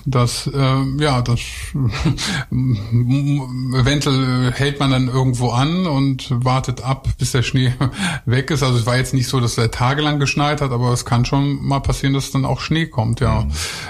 Das, 0.04 0.46
äh, 0.46 0.82
ja, 1.00 1.22
das 1.22 1.40
eventuell 2.50 4.52
hält 4.52 4.80
man 4.80 4.90
dann 4.90 5.08
irgendwo 5.08 5.50
an 5.50 5.86
und 5.86 6.28
wartet 6.30 6.84
ab, 6.84 7.08
bis 7.18 7.32
der 7.32 7.42
Schnee 7.42 7.72
weg 8.26 8.50
ist. 8.50 8.62
Also 8.62 8.78
es 8.78 8.86
war 8.86 8.96
jetzt 8.96 9.14
nicht 9.14 9.28
so, 9.28 9.40
dass 9.40 9.58
er 9.58 9.70
tagelang 9.70 10.20
geschneit 10.20 10.60
hat, 10.60 10.70
aber 10.70 10.92
es 10.92 11.04
kann 11.04 11.24
schon 11.24 11.64
mal 11.64 11.80
passieren, 11.80 12.14
dass 12.14 12.30
dann 12.30 12.44
auch 12.44 12.60
Schnee 12.60 12.86
kommt, 12.86 13.20
ja. 13.20 13.46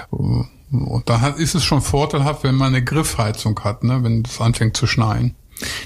Und 0.09 1.03
da 1.05 1.27
ist 1.29 1.53
es 1.53 1.63
schon 1.63 1.81
vorteilhaft, 1.81 2.43
wenn 2.43 2.55
man 2.55 2.69
eine 2.69 2.83
Griffheizung 2.83 3.59
hat, 3.63 3.83
ne, 3.83 4.03
wenn 4.03 4.23
es 4.25 4.41
anfängt 4.41 4.75
zu 4.75 4.87
schneien. 4.87 5.35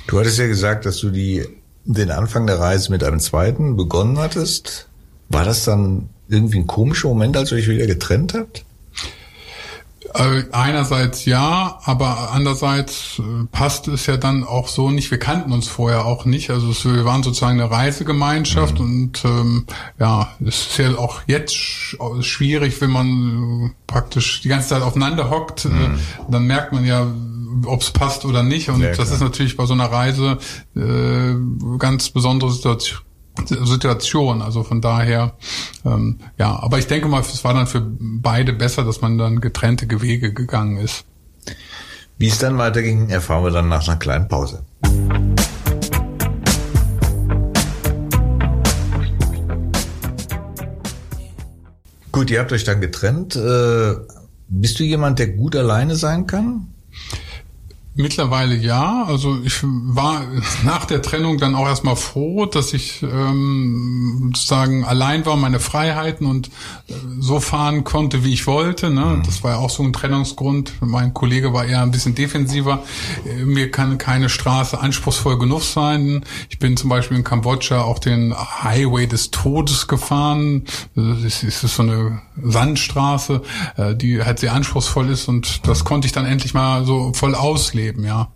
Du 0.07 0.17
hattest 0.17 0.39
ja 0.39 0.47
gesagt, 0.47 0.85
dass 0.85 0.97
du 0.97 1.09
die, 1.09 1.45
den 1.83 2.09
Anfang 2.09 2.47
der 2.47 2.59
Reise 2.59 2.91
mit 2.91 3.03
einem 3.03 3.19
zweiten 3.19 3.75
begonnen 3.75 4.17
hattest. 4.17 4.87
War 5.29 5.43
das 5.43 5.65
dann 5.65 6.09
irgendwie 6.29 6.57
ein 6.59 6.67
komischer 6.67 7.07
Moment, 7.09 7.37
als 7.37 7.51
ihr 7.51 7.57
euch 7.57 7.67
wieder 7.67 7.87
getrennt 7.87 8.33
habt? 8.33 8.65
Äh, 10.13 10.43
Einerseits 10.51 11.25
ja, 11.25 11.79
aber 11.83 12.31
andererseits 12.31 13.19
äh, 13.19 13.45
passte 13.51 13.91
es 13.91 14.05
ja 14.05 14.15
dann 14.17 14.43
auch 14.45 14.67
so 14.69 14.89
nicht. 14.89 15.11
Wir 15.11 15.19
kannten 15.19 15.51
uns 15.51 15.67
vorher 15.67 16.05
auch 16.05 16.25
nicht. 16.25 16.49
Also 16.49 16.69
es, 16.71 16.85
wir 16.85 17.03
waren 17.05 17.23
sozusagen 17.23 17.59
eine 17.59 17.69
Reisegemeinschaft 17.69 18.79
und 18.79 19.23
ähm, 19.25 19.65
ja, 19.99 20.29
es 20.39 20.67
ist 20.67 20.77
ja 20.77 20.97
auch 20.97 21.21
jetzt 21.27 21.53
sch 21.55 21.97
schwierig, 22.21 22.79
wenn 22.81 22.91
man 22.91 23.65
äh, 23.65 23.69
praktisch 23.85 24.41
die 24.41 24.47
ganze 24.47 24.69
Zeit 24.69 24.81
aufeinander 24.81 25.29
hockt. 25.29 25.65
Äh, 25.65 25.69
dann 26.29 26.45
merkt 26.47 26.71
man 26.71 26.85
ja, 26.85 27.05
ob 27.65 27.81
es 27.81 27.91
passt 27.91 28.23
oder 28.23 28.43
nicht. 28.43 28.69
Und 28.69 28.81
Ja, 28.81 28.87
das 28.89 28.97
klar. 28.97 29.13
ist 29.13 29.21
natürlich 29.21 29.57
bei 29.57 29.65
so 29.65 29.73
einer 29.73 29.91
Reise 29.91 30.37
äh, 30.75 31.35
ganz 31.79 32.09
besondere 32.09 32.51
Situation. 32.51 32.99
Situation. 33.45 34.41
Also 34.41 34.63
von 34.63 34.81
daher, 34.81 35.35
ähm, 35.85 36.19
ja, 36.37 36.57
aber 36.59 36.79
ich 36.79 36.87
denke 36.87 37.07
mal, 37.07 37.21
es 37.21 37.43
war 37.43 37.53
dann 37.53 37.67
für 37.67 37.81
beide 37.81 38.53
besser, 38.53 38.83
dass 38.83 39.01
man 39.01 39.17
dann 39.17 39.41
getrennte 39.41 39.87
Wege 40.01 40.33
gegangen 40.33 40.77
ist. 40.77 41.05
Wie 42.17 42.27
es 42.27 42.39
dann 42.39 42.57
weiterging, 42.57 43.09
erfahren 43.09 43.43
wir 43.43 43.51
dann 43.51 43.69
nach 43.69 43.87
einer 43.87 43.97
kleinen 43.97 44.27
Pause. 44.27 44.65
Gut, 52.11 52.31
ihr 52.31 52.39
habt 52.39 52.51
euch 52.51 52.63
dann 52.63 52.81
getrennt. 52.81 53.35
Äh, 53.35 53.93
bist 54.47 54.79
du 54.79 54.83
jemand, 54.83 55.19
der 55.19 55.27
gut 55.27 55.55
alleine 55.55 55.95
sein 55.95 56.25
kann? 56.25 56.73
Mittlerweile 57.99 58.55
ja. 58.55 59.05
Also 59.07 59.39
ich 59.43 59.59
war 59.63 60.21
nach 60.63 60.85
der 60.85 61.01
Trennung 61.01 61.39
dann 61.39 61.55
auch 61.55 61.65
erstmal 61.65 61.95
froh, 61.95 62.45
dass 62.45 62.73
ich 62.73 63.01
ähm, 63.01 64.31
sozusagen 64.35 64.85
allein 64.85 65.25
war, 65.25 65.35
meine 65.35 65.59
Freiheiten 65.59 66.27
und 66.27 66.47
äh, 66.47 66.93
so 67.19 67.39
fahren 67.39 67.83
konnte, 67.83 68.23
wie 68.23 68.33
ich 68.33 68.45
wollte. 68.45 68.91
Ne? 68.91 69.23
Das 69.25 69.43
war 69.43 69.53
ja 69.53 69.57
auch 69.57 69.71
so 69.71 69.81
ein 69.81 69.93
Trennungsgrund. 69.93 70.73
Mein 70.79 71.15
Kollege 71.15 71.53
war 71.53 71.65
eher 71.65 71.81
ein 71.81 71.89
bisschen 71.89 72.13
defensiver. 72.13 72.83
Äh, 73.25 73.45
Mir 73.45 73.71
kann 73.71 73.97
keine 73.97 74.29
Straße 74.29 74.79
anspruchsvoll 74.79 75.39
genug 75.39 75.63
sein. 75.63 76.23
Ich 76.49 76.59
bin 76.59 76.77
zum 76.77 76.91
Beispiel 76.91 77.17
in 77.17 77.23
Kambodscha 77.23 77.81
auch 77.81 77.97
den 77.97 78.31
Highway 78.63 79.07
des 79.07 79.31
Todes 79.31 79.87
gefahren. 79.87 80.65
Es 80.95 81.41
ist 81.41 81.61
so 81.61 81.81
eine 81.81 82.21
Sandstraße, 82.43 83.41
äh, 83.77 83.95
die 83.95 84.21
halt 84.23 84.37
sehr 84.37 84.53
anspruchsvoll 84.53 85.09
ist 85.09 85.27
und 85.27 85.67
das 85.67 85.83
konnte 85.83 86.05
ich 86.05 86.11
dann 86.11 86.25
endlich 86.25 86.53
mal 86.53 86.85
so 86.85 87.11
voll 87.13 87.33
ausleben, 87.33 87.86
ja. 88.03 88.31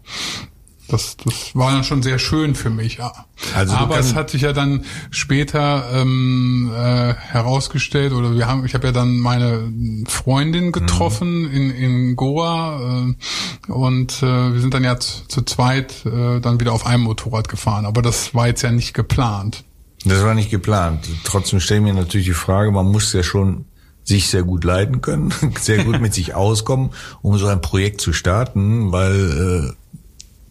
Das, 0.91 1.15
das 1.23 1.55
war 1.55 1.71
dann 1.71 1.85
schon 1.85 2.03
sehr 2.03 2.19
schön 2.19 2.53
für 2.53 2.69
mich, 2.69 2.97
ja. 2.97 3.13
Also 3.55 3.75
Aber 3.75 3.97
es 3.97 4.13
hat 4.13 4.29
sich 4.29 4.41
ja 4.41 4.51
dann 4.51 4.83
später 5.09 5.89
ähm, 5.93 6.69
äh, 6.75 7.13
herausgestellt, 7.13 8.11
oder 8.11 8.35
wir 8.35 8.45
haben, 8.47 8.65
ich 8.65 8.73
habe 8.73 8.87
ja 8.87 8.91
dann 8.91 9.17
meine 9.17 9.71
Freundin 10.09 10.73
getroffen 10.73 11.49
in, 11.49 11.71
in 11.71 12.15
Goa 12.17 13.05
äh, 13.07 13.71
und 13.71 14.21
äh, 14.21 14.53
wir 14.53 14.59
sind 14.59 14.73
dann 14.73 14.83
ja 14.83 14.99
zu, 14.99 15.25
zu 15.29 15.43
zweit 15.43 16.05
äh, 16.05 16.41
dann 16.41 16.59
wieder 16.59 16.73
auf 16.73 16.85
einem 16.85 17.03
Motorrad 17.03 17.47
gefahren. 17.47 17.85
Aber 17.85 18.01
das 18.01 18.35
war 18.35 18.47
jetzt 18.47 18.61
ja 18.61 18.71
nicht 18.71 18.93
geplant. 18.93 19.63
Das 20.03 20.21
war 20.23 20.33
nicht 20.33 20.49
geplant. 20.49 21.07
Trotzdem 21.23 21.61
stelle 21.61 21.79
ich 21.79 21.85
mir 21.85 21.93
natürlich 21.93 22.27
die 22.27 22.33
Frage, 22.33 22.71
man 22.71 22.87
muss 22.87 23.13
ja 23.13 23.23
schon 23.23 23.65
sich 24.03 24.29
sehr 24.29 24.43
gut 24.43 24.63
leiden 24.63 25.01
können, 25.01 25.33
sehr 25.59 25.83
gut 25.83 26.01
mit 26.01 26.13
sich 26.13 26.33
auskommen, 26.33 26.91
um 27.21 27.37
so 27.37 27.47
ein 27.47 27.61
Projekt 27.61 28.01
zu 28.01 28.13
starten, 28.13 28.91
weil 28.91 29.71
äh, 29.71 29.73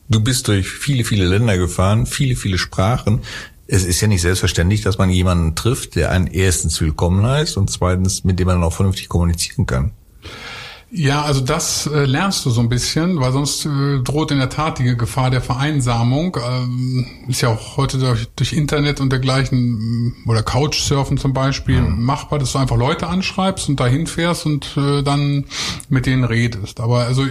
du 0.08 0.20
bist 0.20 0.48
durch 0.48 0.68
viele, 0.68 1.04
viele 1.04 1.26
Länder 1.26 1.56
gefahren, 1.56 2.06
viele, 2.06 2.36
viele 2.36 2.58
Sprachen. 2.58 3.22
Es 3.66 3.84
ist 3.84 4.00
ja 4.00 4.08
nicht 4.08 4.22
selbstverständlich, 4.22 4.82
dass 4.82 4.98
man 4.98 5.10
jemanden 5.10 5.54
trifft, 5.54 5.94
der 5.94 6.10
einen 6.10 6.26
erstens 6.26 6.80
willkommen 6.80 7.24
heißt 7.24 7.56
und 7.56 7.70
zweitens, 7.70 8.24
mit 8.24 8.38
dem 8.38 8.48
man 8.48 8.62
auch 8.64 8.72
vernünftig 8.72 9.08
kommunizieren 9.08 9.66
kann. 9.66 9.92
Ja, 10.92 11.22
also 11.22 11.40
das 11.40 11.86
äh, 11.86 12.04
lernst 12.04 12.44
du 12.44 12.50
so 12.50 12.60
ein 12.60 12.68
bisschen, 12.68 13.20
weil 13.20 13.32
sonst 13.32 13.64
äh, 13.64 14.00
droht 14.02 14.32
in 14.32 14.38
der 14.38 14.48
Tat 14.48 14.80
die 14.80 14.96
Gefahr 14.96 15.30
der 15.30 15.40
Vereinsamung. 15.40 16.36
Ähm, 16.44 17.06
ist 17.28 17.42
ja 17.42 17.50
auch 17.50 17.76
heute 17.76 17.98
durch, 17.98 18.28
durch 18.34 18.52
Internet 18.52 19.00
und 19.00 19.10
dergleichen 19.10 20.14
mm, 20.24 20.28
oder 20.28 20.42
Couchsurfen 20.42 21.16
zum 21.16 21.32
Beispiel 21.32 21.80
mhm. 21.80 22.02
machbar, 22.02 22.40
dass 22.40 22.52
du 22.52 22.58
einfach 22.58 22.76
Leute 22.76 23.06
anschreibst 23.06 23.68
und 23.68 23.78
dahin 23.78 24.08
fährst 24.08 24.46
und 24.46 24.76
äh, 24.76 25.02
dann 25.02 25.44
mit 25.88 26.06
denen 26.06 26.24
redest. 26.24 26.80
Aber 26.80 27.04
also 27.04 27.24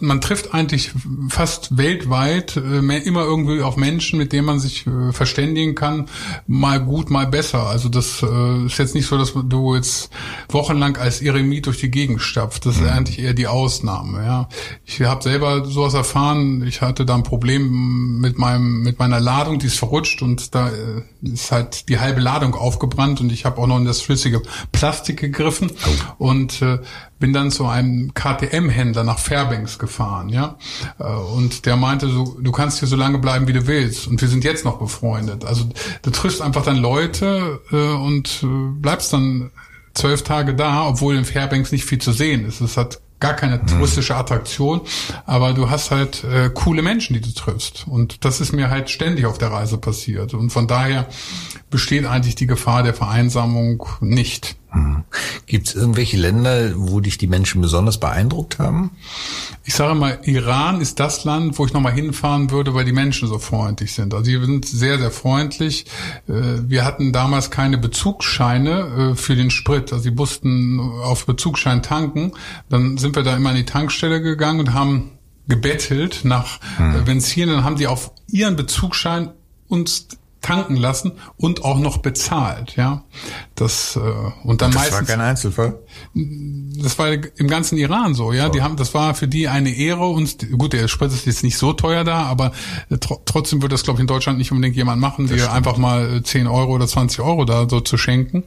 man 0.00 0.20
trifft 0.20 0.54
eigentlich 0.54 0.92
fast 1.28 1.76
weltweit 1.76 2.56
äh, 2.56 2.78
immer 2.78 3.22
irgendwie 3.22 3.62
auf 3.62 3.76
Menschen, 3.76 4.18
mit 4.18 4.32
denen 4.32 4.46
man 4.46 4.60
sich 4.60 4.86
äh, 4.86 5.12
verständigen 5.12 5.74
kann, 5.74 6.06
mal 6.46 6.78
gut, 6.80 7.10
mal 7.10 7.26
besser. 7.26 7.66
Also 7.66 7.88
das 7.88 8.22
äh, 8.22 8.66
ist 8.66 8.78
jetzt 8.78 8.94
nicht 8.94 9.06
so, 9.06 9.18
dass 9.18 9.32
du 9.34 9.74
jetzt 9.74 10.10
wochenlang 10.48 10.96
als 10.96 11.20
Eremit 11.20 11.66
durch 11.66 11.78
die 11.78 11.90
Gegend 11.90 12.22
stapft. 12.22 12.66
Das 12.66 12.76
ist 12.76 12.82
mhm. 12.82 12.88
eigentlich 12.88 13.18
eher 13.18 13.34
die 13.34 13.46
Ausnahme. 13.46 14.24
Ja, 14.24 14.48
ich 14.84 15.00
habe 15.02 15.22
selber 15.22 15.64
sowas 15.64 15.94
erfahren. 15.94 16.64
Ich 16.66 16.80
hatte 16.80 17.04
da 17.04 17.14
ein 17.14 17.22
Problem 17.22 18.20
mit 18.20 18.38
meinem 18.38 18.82
mit 18.82 18.98
meiner 18.98 19.20
Ladung, 19.20 19.58
die 19.58 19.66
ist 19.66 19.78
verrutscht 19.78 20.22
und 20.22 20.54
da 20.54 20.70
ist 21.22 21.50
halt 21.50 21.88
die 21.88 21.98
halbe 21.98 22.20
Ladung 22.20 22.54
aufgebrannt 22.54 23.20
und 23.20 23.32
ich 23.32 23.44
habe 23.44 23.58
auch 23.58 23.66
noch 23.66 23.78
in 23.78 23.84
das 23.84 24.00
flüssige 24.00 24.42
Plastik 24.72 25.18
gegriffen 25.18 25.70
oh. 26.18 26.26
und 26.26 26.62
äh, 26.62 26.78
bin 27.18 27.32
dann 27.32 27.50
zu 27.50 27.66
einem 27.66 28.12
KTM-Händler 28.14 29.04
nach 29.04 29.18
Fairbanks 29.18 29.78
gefahren, 29.78 30.28
ja. 30.28 30.56
Äh, 30.98 31.04
und 31.04 31.66
der 31.66 31.76
meinte 31.76 32.08
so, 32.08 32.36
du 32.40 32.52
kannst 32.52 32.78
hier 32.78 32.88
so 32.88 32.96
lange 32.96 33.18
bleiben, 33.18 33.48
wie 33.48 33.52
du 33.52 33.66
willst. 33.66 34.06
Und 34.06 34.20
wir 34.20 34.28
sind 34.28 34.44
jetzt 34.44 34.64
noch 34.64 34.78
befreundet. 34.78 35.44
Also 35.44 35.68
du 36.02 36.10
triffst 36.10 36.40
einfach 36.42 36.64
dann 36.64 36.76
Leute 36.76 37.60
äh, 37.72 37.76
und 37.76 38.42
äh, 38.42 38.46
bleibst 38.46 39.12
dann 39.12 39.50
zwölf 39.94 40.22
Tage 40.22 40.54
da, 40.54 40.86
obwohl 40.86 41.16
in 41.16 41.24
Fairbanks 41.24 41.72
nicht 41.72 41.84
viel 41.84 41.98
zu 41.98 42.12
sehen 42.12 42.44
ist. 42.46 42.60
Es 42.60 42.76
hat 42.76 43.00
gar 43.20 43.34
keine 43.34 43.64
touristische 43.66 44.14
Attraktion, 44.14 44.82
aber 45.26 45.52
du 45.52 45.70
hast 45.70 45.90
halt 45.90 46.22
äh, 46.24 46.50
coole 46.54 46.82
Menschen, 46.82 47.14
die 47.14 47.20
du 47.20 47.32
triffst. 47.32 47.86
Und 47.88 48.24
das 48.24 48.40
ist 48.40 48.52
mir 48.52 48.70
halt 48.70 48.90
ständig 48.90 49.26
auf 49.26 49.38
der 49.38 49.50
Reise 49.50 49.76
passiert. 49.78 50.34
Und 50.34 50.50
von 50.50 50.68
daher 50.68 51.08
besteht 51.70 52.06
eigentlich 52.06 52.36
die 52.36 52.46
Gefahr 52.46 52.84
der 52.84 52.94
Vereinsamung 52.94 53.84
nicht. 54.00 54.57
Hm. 54.70 55.04
Gibt 55.46 55.68
es 55.68 55.74
irgendwelche 55.74 56.18
Länder, 56.18 56.72
wo 56.76 57.00
dich 57.00 57.16
die 57.16 57.26
Menschen 57.26 57.62
besonders 57.62 57.98
beeindruckt 57.98 58.58
haben? 58.58 58.90
Ich 59.64 59.74
sage 59.74 59.94
mal, 59.94 60.18
Iran 60.24 60.80
ist 60.82 61.00
das 61.00 61.24
Land, 61.24 61.58
wo 61.58 61.64
ich 61.64 61.72
nochmal 61.72 61.92
hinfahren 61.92 62.50
würde, 62.50 62.74
weil 62.74 62.84
die 62.84 62.92
Menschen 62.92 63.28
so 63.28 63.38
freundlich 63.38 63.94
sind. 63.94 64.12
Also 64.12 64.30
die 64.30 64.38
sind 64.44 64.66
sehr, 64.66 64.98
sehr 64.98 65.10
freundlich. 65.10 65.86
Äh, 66.28 66.32
wir 66.66 66.84
hatten 66.84 67.12
damals 67.12 67.50
keine 67.50 67.78
Bezugsscheine 67.78 69.12
äh, 69.12 69.14
für 69.14 69.36
den 69.36 69.50
Sprit. 69.50 69.92
Also 69.92 70.02
sie 70.02 70.10
mussten 70.10 70.80
auf 70.80 71.24
Bezugsschein 71.24 71.82
tanken. 71.82 72.32
Dann 72.68 72.98
sind 72.98 73.16
wir 73.16 73.22
da 73.22 73.36
immer 73.36 73.50
an 73.50 73.56
die 73.56 73.64
Tankstelle 73.64 74.20
gegangen 74.20 74.60
und 74.60 74.74
haben 74.74 75.12
gebettelt 75.48 76.20
nach 76.24 76.60
hm. 76.76 77.04
Benzin. 77.04 77.48
Dann 77.48 77.64
haben 77.64 77.78
sie 77.78 77.86
auf 77.86 78.12
ihren 78.30 78.56
Bezugsschein 78.56 79.30
uns 79.66 80.08
tanken 80.40 80.76
lassen 80.76 81.12
und 81.36 81.64
auch 81.64 81.78
noch 81.78 81.98
bezahlt, 81.98 82.76
ja. 82.76 83.04
Das 83.54 83.96
äh, 83.96 84.00
und 84.44 84.62
dann 84.62 84.70
das 84.70 84.82
meistens. 84.82 84.98
Das 85.00 85.08
war 85.08 85.16
kein 85.16 85.20
Einzelfall. 85.20 85.78
Das 86.14 86.98
war 86.98 87.08
im 87.12 87.48
ganzen 87.48 87.76
Iran 87.76 88.14
so, 88.14 88.32
ja. 88.32 88.46
So. 88.46 88.52
Die 88.52 88.62
haben, 88.62 88.76
das 88.76 88.94
war 88.94 89.14
für 89.14 89.26
die 89.26 89.48
eine 89.48 89.70
Ehre 89.70 90.06
und 90.06 90.50
gut, 90.56 90.72
der 90.72 90.86
Sprit 90.86 91.12
ist 91.12 91.26
jetzt 91.26 91.42
nicht 91.42 91.58
so 91.58 91.72
teuer 91.72 92.04
da, 92.04 92.22
aber 92.22 92.52
äh, 92.88 92.98
tr 92.98 93.18
trotzdem 93.24 93.62
würde 93.62 93.74
das 93.74 93.82
glaube 93.82 93.98
ich 93.98 94.02
in 94.02 94.06
Deutschland 94.06 94.38
nicht 94.38 94.52
unbedingt 94.52 94.76
jemand 94.76 95.00
machen, 95.00 95.26
dir 95.26 95.52
einfach 95.52 95.76
mal 95.76 96.22
10 96.22 96.46
äh, 96.46 96.48
Euro 96.48 96.72
oder 96.72 96.86
20 96.86 97.20
Euro 97.20 97.44
da 97.44 97.68
so 97.68 97.80
zu 97.80 97.98
schenken. 97.98 98.44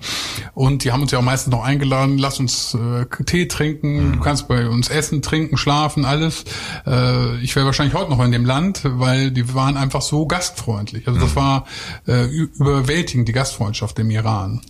Und 0.53 0.83
die 0.83 0.91
haben 0.91 1.01
uns 1.01 1.11
ja 1.11 1.19
auch 1.19 1.23
meistens 1.23 1.51
noch 1.51 1.63
eingeladen, 1.63 2.17
lass 2.17 2.39
uns 2.39 2.73
äh, 2.73 3.05
Tee 3.25 3.47
trinken, 3.47 4.07
mhm. 4.07 4.13
du 4.13 4.19
kannst 4.19 4.47
bei 4.47 4.67
uns 4.67 4.89
essen, 4.89 5.21
trinken, 5.21 5.57
schlafen, 5.57 6.05
alles. 6.05 6.45
Äh, 6.85 7.37
ich 7.41 7.55
wäre 7.55 7.65
wahrscheinlich 7.65 7.95
heute 7.95 8.09
noch 8.09 8.23
in 8.23 8.31
dem 8.31 8.45
Land, 8.45 8.81
weil 8.85 9.31
die 9.31 9.53
waren 9.53 9.75
einfach 9.75 10.01
so 10.01 10.25
gastfreundlich. 10.25 11.07
Also 11.07 11.19
das 11.19 11.31
mhm. 11.31 11.35
war 11.35 11.65
äh, 12.07 12.25
überwältigend, 12.25 13.27
die 13.27 13.33
Gastfreundschaft 13.33 13.99
im 13.99 14.09
Iran. 14.11 14.61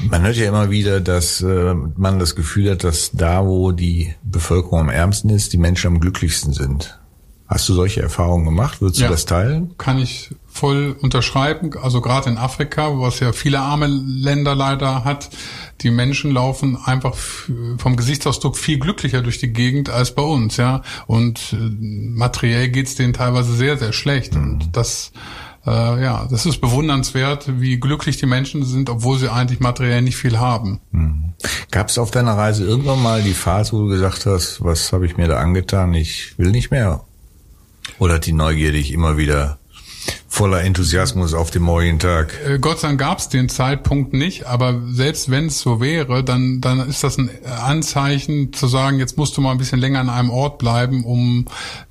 Man 0.00 0.22
hört 0.22 0.36
ja 0.36 0.48
immer 0.48 0.70
wieder, 0.70 1.00
dass 1.00 1.42
äh, 1.42 1.74
man 1.96 2.18
das 2.18 2.34
Gefühl 2.34 2.70
hat, 2.72 2.84
dass 2.84 3.10
da, 3.12 3.44
wo 3.46 3.72
die 3.72 4.14
Bevölkerung 4.24 4.80
am 4.80 4.88
ärmsten 4.88 5.30
ist, 5.30 5.52
die 5.52 5.58
Menschen 5.58 5.88
am 5.88 6.00
glücklichsten 6.00 6.52
sind. 6.52 6.98
Hast 7.46 7.68
du 7.68 7.74
solche 7.74 8.00
Erfahrungen 8.00 8.46
gemacht? 8.46 8.80
Würdest 8.80 9.00
ja, 9.00 9.08
du 9.08 9.12
das 9.12 9.26
teilen? 9.26 9.76
Kann 9.76 9.98
ich 9.98 10.30
voll 10.46 10.96
unterschreiben. 10.98 11.70
Also 11.82 12.00
gerade 12.00 12.30
in 12.30 12.38
Afrika, 12.38 12.96
wo 12.96 13.06
es 13.06 13.20
ja 13.20 13.32
viele 13.32 13.60
arme 13.60 13.88
Länder 13.88 14.54
leider 14.54 15.04
hat, 15.04 15.28
die 15.82 15.90
Menschen 15.90 16.30
laufen 16.30 16.78
einfach 16.82 17.14
vom 17.14 17.96
Gesichtsausdruck 17.96 18.56
viel 18.56 18.78
glücklicher 18.78 19.20
durch 19.20 19.38
die 19.38 19.52
Gegend 19.52 19.90
als 19.90 20.14
bei 20.14 20.22
uns, 20.22 20.56
ja. 20.56 20.80
Und 21.06 21.52
äh, 21.52 21.56
materiell 21.58 22.70
geht's 22.70 22.94
denen 22.94 23.12
teilweise 23.12 23.52
sehr, 23.52 23.76
sehr 23.76 23.92
schlecht. 23.92 24.34
Mhm. 24.34 24.42
Und 24.42 24.76
das 24.76 25.12
äh, 25.66 26.02
ja, 26.02 26.26
das 26.30 26.46
ist 26.46 26.60
bewundernswert, 26.60 27.60
wie 27.60 27.78
glücklich 27.78 28.16
die 28.16 28.26
Menschen 28.26 28.64
sind, 28.64 28.90
obwohl 28.90 29.18
sie 29.18 29.30
eigentlich 29.30 29.60
materiell 29.60 30.02
nicht 30.02 30.16
viel 30.16 30.38
haben. 30.38 30.80
Mhm. 30.90 31.34
Gab 31.70 31.88
es 31.88 31.98
auf 31.98 32.10
deiner 32.10 32.36
Reise 32.36 32.64
irgendwann 32.64 33.02
mal 33.02 33.22
die 33.22 33.34
Phase, 33.34 33.72
wo 33.72 33.82
du 33.82 33.88
gesagt 33.88 34.26
hast, 34.26 34.62
was 34.64 34.92
habe 34.92 35.06
ich 35.06 35.16
mir 35.16 35.28
da 35.28 35.38
angetan, 35.38 35.94
ich 35.94 36.38
will 36.38 36.50
nicht 36.50 36.70
mehr? 36.70 37.04
Oder 37.98 38.14
hat 38.14 38.26
die 38.26 38.32
Neugier 38.32 38.72
dich 38.72 38.92
immer 38.92 39.16
wieder 39.16 39.58
voller 40.32 40.62
Enthusiasmus 40.62 41.34
auf 41.34 41.50
den 41.50 41.60
morgigen 41.60 41.98
Tag. 41.98 42.32
Äh, 42.48 42.58
Gott 42.58 42.80
sei 42.80 42.88
Dank 42.88 43.00
gab 43.00 43.18
es 43.18 43.28
den 43.28 43.50
Zeitpunkt 43.50 44.14
nicht, 44.14 44.46
aber 44.46 44.80
selbst 44.88 45.30
wenn 45.30 45.48
es 45.48 45.60
so 45.60 45.78
wäre, 45.78 46.24
dann, 46.24 46.62
dann 46.62 46.88
ist 46.88 47.04
das 47.04 47.18
ein 47.18 47.28
Anzeichen 47.44 48.50
zu 48.54 48.66
sagen, 48.66 48.98
jetzt 48.98 49.18
musst 49.18 49.36
du 49.36 49.42
mal 49.42 49.52
ein 49.52 49.58
bisschen 49.58 49.78
länger 49.78 50.00
an 50.00 50.08
einem 50.08 50.30
Ort 50.30 50.56
bleiben, 50.56 51.04
um 51.04 51.44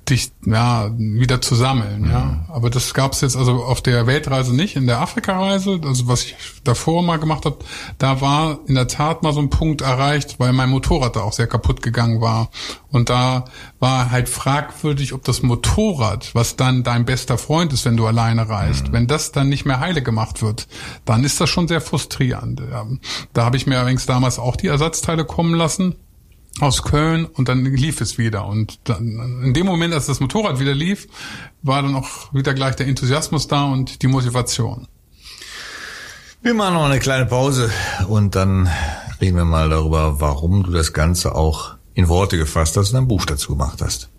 dich 0.08 0.32
ja 0.44 0.90
wieder 0.96 1.40
zu 1.40 1.54
sammeln. 1.54 2.02
Mhm. 2.02 2.10
Ja, 2.10 2.44
aber 2.48 2.68
das 2.68 2.94
gab 2.94 3.12
es 3.12 3.20
jetzt 3.20 3.36
also 3.36 3.62
auf 3.62 3.80
der 3.80 4.08
Weltreise 4.08 4.52
nicht, 4.52 4.74
in 4.74 4.88
der 4.88 5.00
Afrikareise, 5.00 5.80
also 5.84 6.08
was 6.08 6.24
ich 6.24 6.34
davor 6.64 7.02
mal 7.04 7.18
gemacht 7.18 7.44
habe, 7.44 7.58
da 7.98 8.20
war 8.20 8.58
in 8.66 8.74
der 8.74 8.88
Tat 8.88 9.22
mal 9.22 9.32
so 9.32 9.40
ein 9.40 9.50
Punkt 9.50 9.82
erreicht, 9.82 10.40
weil 10.40 10.52
mein 10.52 10.68
Motorrad 10.68 11.14
da 11.14 11.20
auch 11.20 11.32
sehr 11.32 11.46
kaputt 11.46 11.80
gegangen 11.80 12.20
war 12.20 12.50
und 12.90 13.08
da 13.08 13.44
war 13.78 14.10
halt 14.10 14.28
fragwürdig, 14.28 15.12
ob 15.12 15.24
das 15.24 15.42
Motorrad, 15.42 16.34
was 16.34 16.56
dann 16.56 16.82
dein 16.82 17.04
bester 17.04 17.38
Freund 17.38 17.72
ist, 17.72 17.84
wenn 17.84 17.96
du 17.96 18.04
alleine 18.32 18.48
reist, 18.48 18.88
mhm. 18.88 18.92
wenn 18.92 19.06
das 19.06 19.32
dann 19.32 19.48
nicht 19.48 19.64
mehr 19.64 19.80
heile 19.80 20.02
gemacht 20.02 20.42
wird, 20.42 20.66
dann 21.04 21.24
ist 21.24 21.40
das 21.40 21.50
schon 21.50 21.68
sehr 21.68 21.80
frustrierend. 21.80 22.62
Da 23.32 23.44
habe 23.44 23.56
ich 23.56 23.66
mir 23.66 23.78
allerdings 23.78 24.06
damals 24.06 24.38
auch 24.38 24.56
die 24.56 24.68
Ersatzteile 24.68 25.24
kommen 25.24 25.54
lassen 25.54 25.96
aus 26.60 26.82
Köln 26.82 27.24
und 27.24 27.48
dann 27.48 27.64
lief 27.64 28.00
es 28.00 28.18
wieder. 28.18 28.46
Und 28.46 28.80
dann, 28.84 29.42
in 29.42 29.54
dem 29.54 29.66
Moment, 29.66 29.94
als 29.94 30.06
das 30.06 30.20
Motorrad 30.20 30.60
wieder 30.60 30.74
lief, 30.74 31.08
war 31.62 31.82
dann 31.82 31.94
auch 31.94 32.32
wieder 32.34 32.54
gleich 32.54 32.76
der 32.76 32.88
Enthusiasmus 32.88 33.48
da 33.48 33.64
und 33.64 34.02
die 34.02 34.06
Motivation. 34.06 34.86
Wir 36.42 36.54
machen 36.54 36.74
noch 36.74 36.84
eine 36.84 36.98
kleine 36.98 37.26
Pause 37.26 37.70
und 38.08 38.34
dann 38.34 38.68
reden 39.20 39.36
wir 39.36 39.44
mal 39.44 39.68
darüber, 39.68 40.20
warum 40.20 40.64
du 40.64 40.72
das 40.72 40.92
Ganze 40.92 41.34
auch 41.36 41.76
in 41.94 42.08
Worte 42.08 42.36
gefasst 42.36 42.76
hast 42.76 42.90
und 42.92 42.98
ein 42.98 43.08
Buch 43.08 43.24
dazu 43.26 43.52
gemacht 43.52 43.80
hast. 43.80 44.10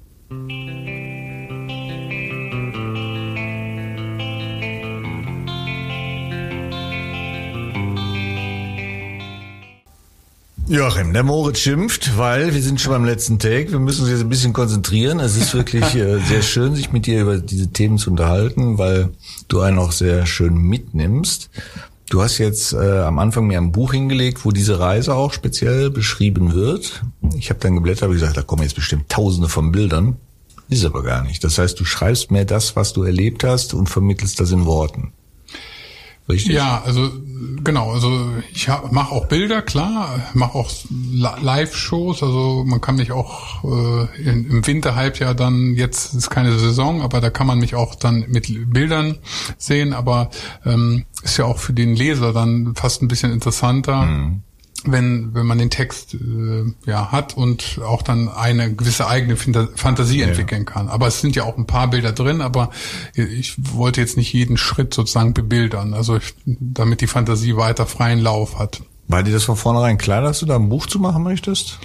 Joachim, 10.67 11.11
der 11.11 11.23
Moritz 11.23 11.59
schimpft, 11.59 12.17
weil 12.17 12.53
wir 12.53 12.61
sind 12.61 12.79
schon 12.79 12.93
beim 12.93 13.03
letzten 13.03 13.37
Take. 13.37 13.73
Wir 13.73 13.79
müssen 13.79 14.03
uns 14.03 14.11
jetzt 14.11 14.21
ein 14.21 14.29
bisschen 14.29 14.53
konzentrieren. 14.53 15.19
Es 15.19 15.35
ist 15.35 15.53
wirklich 15.53 15.83
äh, 15.95 16.19
sehr 16.19 16.41
schön, 16.41 16.73
sich 16.73 16.93
mit 16.93 17.05
dir 17.05 17.21
über 17.21 17.37
diese 17.37 17.71
Themen 17.73 17.97
zu 17.97 18.09
unterhalten, 18.09 18.77
weil 18.77 19.09
du 19.49 19.59
einen 19.59 19.77
auch 19.77 19.91
sehr 19.91 20.25
schön 20.25 20.55
mitnimmst. 20.55 21.49
Du 22.09 22.21
hast 22.21 22.37
jetzt 22.37 22.71
äh, 22.71 23.01
am 23.01 23.19
Anfang 23.19 23.47
mir 23.47 23.57
ein 23.57 23.73
Buch 23.73 23.91
hingelegt, 23.91 24.45
wo 24.45 24.51
diese 24.51 24.79
Reise 24.79 25.15
auch 25.15 25.33
speziell 25.33 25.89
beschrieben 25.89 26.53
wird. 26.53 27.03
Ich 27.37 27.49
habe 27.49 27.59
dann 27.59 27.75
geblättert 27.75 28.07
und 28.07 28.13
gesagt, 28.13 28.37
da 28.37 28.41
kommen 28.41 28.63
jetzt 28.63 28.75
bestimmt 28.75 29.09
tausende 29.09 29.49
von 29.49 29.73
Bildern. 29.73 30.15
Ist 30.69 30.85
aber 30.85 31.03
gar 31.03 31.23
nicht. 31.23 31.43
Das 31.43 31.57
heißt, 31.57 31.77
du 31.77 31.83
schreibst 31.83 32.31
mehr 32.31 32.45
das, 32.45 32.77
was 32.77 32.93
du 32.93 33.03
erlebt 33.03 33.43
hast 33.43 33.73
und 33.73 33.89
vermittelst 33.89 34.39
das 34.39 34.51
in 34.51 34.65
Worten. 34.65 35.11
Richtig? 36.29 36.53
Ja, 36.53 36.81
also 36.85 37.09
genau, 37.63 37.91
also 37.91 38.29
ich 38.53 38.67
mache 38.91 39.11
auch 39.11 39.27
Bilder, 39.27 39.61
klar, 39.61 40.19
mache 40.33 40.55
auch 40.55 40.71
Live-Shows, 40.89 42.23
also 42.23 42.63
man 42.65 42.81
kann 42.81 42.95
mich 42.95 43.11
auch 43.11 43.63
äh, 43.63 44.21
in, 44.21 44.49
im 44.49 44.67
Winterhalbjahr 44.67 45.35
dann, 45.35 45.73
jetzt 45.75 46.13
ist 46.13 46.29
keine 46.29 46.57
Saison, 46.57 47.01
aber 47.01 47.21
da 47.21 47.29
kann 47.29 47.47
man 47.47 47.59
mich 47.59 47.75
auch 47.75 47.95
dann 47.95 48.25
mit 48.29 48.73
Bildern 48.73 49.17
sehen, 49.57 49.93
aber 49.93 50.29
ähm, 50.65 51.05
ist 51.23 51.37
ja 51.37 51.45
auch 51.45 51.57
für 51.57 51.73
den 51.73 51.95
Leser 51.95 52.33
dann 52.33 52.75
fast 52.75 53.01
ein 53.01 53.07
bisschen 53.07 53.31
interessanter. 53.31 54.05
Mhm 54.05 54.43
wenn, 54.85 55.33
wenn 55.33 55.45
man 55.45 55.57
den 55.57 55.69
Text 55.69 56.15
äh, 56.15 56.63
ja 56.85 57.11
hat 57.11 57.35
und 57.35 57.79
auch 57.85 58.01
dann 58.01 58.29
eine 58.29 58.73
gewisse 58.73 59.07
eigene 59.07 59.35
Fantasie 59.37 60.19
ja, 60.19 60.27
entwickeln 60.27 60.65
kann. 60.65 60.89
Aber 60.89 61.07
es 61.07 61.21
sind 61.21 61.35
ja 61.35 61.43
auch 61.43 61.57
ein 61.57 61.67
paar 61.67 61.89
Bilder 61.89 62.11
drin, 62.11 62.41
aber 62.41 62.69
ich 63.13 63.55
wollte 63.57 64.01
jetzt 64.01 64.17
nicht 64.17 64.33
jeden 64.33 64.57
Schritt 64.57 64.93
sozusagen 64.93 65.33
bebildern, 65.33 65.93
also 65.93 66.17
ich, 66.17 66.33
damit 66.45 67.01
die 67.01 67.07
Fantasie 67.07 67.55
weiter 67.55 67.85
freien 67.85 68.19
Lauf 68.19 68.59
hat. 68.59 68.81
War 69.07 69.23
dir 69.23 69.33
das 69.33 69.43
von 69.43 69.57
vornherein 69.57 69.97
klar, 69.97 70.21
dass 70.21 70.39
du 70.39 70.45
da 70.45 70.55
ein 70.55 70.69
Buch 70.69 70.87
zu 70.87 70.99
machen 70.99 71.23
möchtest? 71.23 71.79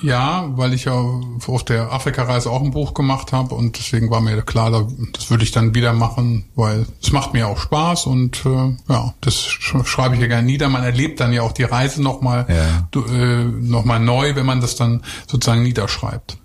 Ja, 0.00 0.50
weil 0.56 0.74
ich 0.74 0.84
ja 0.84 0.92
auf 0.92 1.64
der 1.64 1.92
Afrika-Reise 1.92 2.50
auch 2.50 2.62
ein 2.62 2.70
Buch 2.70 2.94
gemacht 2.94 3.32
habe 3.32 3.54
und 3.54 3.78
deswegen 3.78 4.10
war 4.10 4.20
mir 4.20 4.40
klar, 4.42 4.86
das 5.12 5.30
würde 5.30 5.44
ich 5.44 5.50
dann 5.50 5.74
wieder 5.74 5.92
machen, 5.92 6.44
weil 6.54 6.86
es 7.02 7.10
macht 7.12 7.32
mir 7.32 7.48
auch 7.48 7.58
Spaß 7.58 8.06
und 8.06 8.44
äh, 8.46 8.76
ja, 8.88 9.14
das 9.20 9.36
schreibe 9.36 10.14
ich 10.14 10.20
ja 10.20 10.28
gerne 10.28 10.46
nieder. 10.46 10.68
Man 10.68 10.84
erlebt 10.84 11.20
dann 11.20 11.32
ja 11.32 11.42
auch 11.42 11.52
die 11.52 11.64
Reise 11.64 12.02
nochmal 12.02 12.46
ja. 12.48 13.00
äh, 13.12 13.44
noch 13.44 13.84
neu, 13.84 14.36
wenn 14.36 14.46
man 14.46 14.60
das 14.60 14.76
dann 14.76 15.02
sozusagen 15.26 15.62
niederschreibt. 15.62 16.38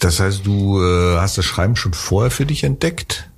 Das 0.00 0.18
heißt, 0.18 0.44
du 0.44 0.82
äh, 0.82 1.18
hast 1.18 1.38
das 1.38 1.44
Schreiben 1.44 1.76
schon 1.76 1.94
vorher 1.94 2.32
für 2.32 2.46
dich 2.46 2.64
entdeckt? 2.64 3.30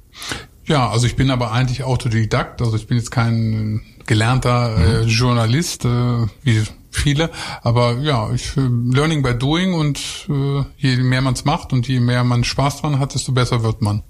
Ja, 0.67 0.89
also 0.89 1.07
ich 1.07 1.17
bin 1.17 1.31
aber 1.31 1.53
eigentlich 1.53 1.85
Autodidakt, 1.85 2.63
also 2.63 2.77
ich 2.77 2.87
bin 2.87 2.97
jetzt 2.97 3.11
kein 3.11 3.83
gelernter 4.07 4.77
äh, 4.77 5.03
mhm. 5.03 5.09
Journalist, 5.09 5.85
äh, 5.85 6.27
wie 6.43 6.63
viele. 6.95 7.31
Aber 7.63 7.99
ja, 7.99 8.33
ich 8.33 8.53
Learning 8.57 9.23
by 9.23 9.35
Doing 9.35 9.75
und 9.75 9.99
äh, 10.29 10.65
je 10.77 10.97
mehr 10.97 11.21
man 11.21 11.35
es 11.35 11.45
macht 11.45 11.73
und 11.73 11.87
je 11.89 12.01
mehr 12.01 12.25
man 12.25 12.45
Spaß 12.45 12.81
dran 12.81 12.99
hat, 12.99 13.15
desto 13.15 13.33
besser 13.33 13.63
wird 13.63 13.83
man. 13.83 14.03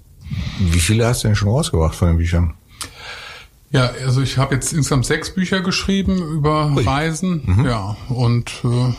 Wie 0.59 0.79
viele 0.79 1.05
hast 1.05 1.23
du 1.23 1.27
denn 1.27 1.35
schon 1.35 1.49
rausgebracht 1.49 1.95
von 1.95 2.07
den 2.09 2.17
Büchern? 2.17 2.53
Ja, 3.71 3.91
also 4.05 4.21
ich 4.21 4.37
habe 4.37 4.55
jetzt 4.55 4.71
insgesamt 4.71 5.05
sechs 5.05 5.33
Bücher 5.33 5.61
geschrieben 5.61 6.17
über 6.17 6.71
Ui. 6.75 6.83
Reisen. 6.83 7.41
Mhm. 7.45 7.65
Ja, 7.65 7.97
und 8.09 8.51
äh, 8.63 8.93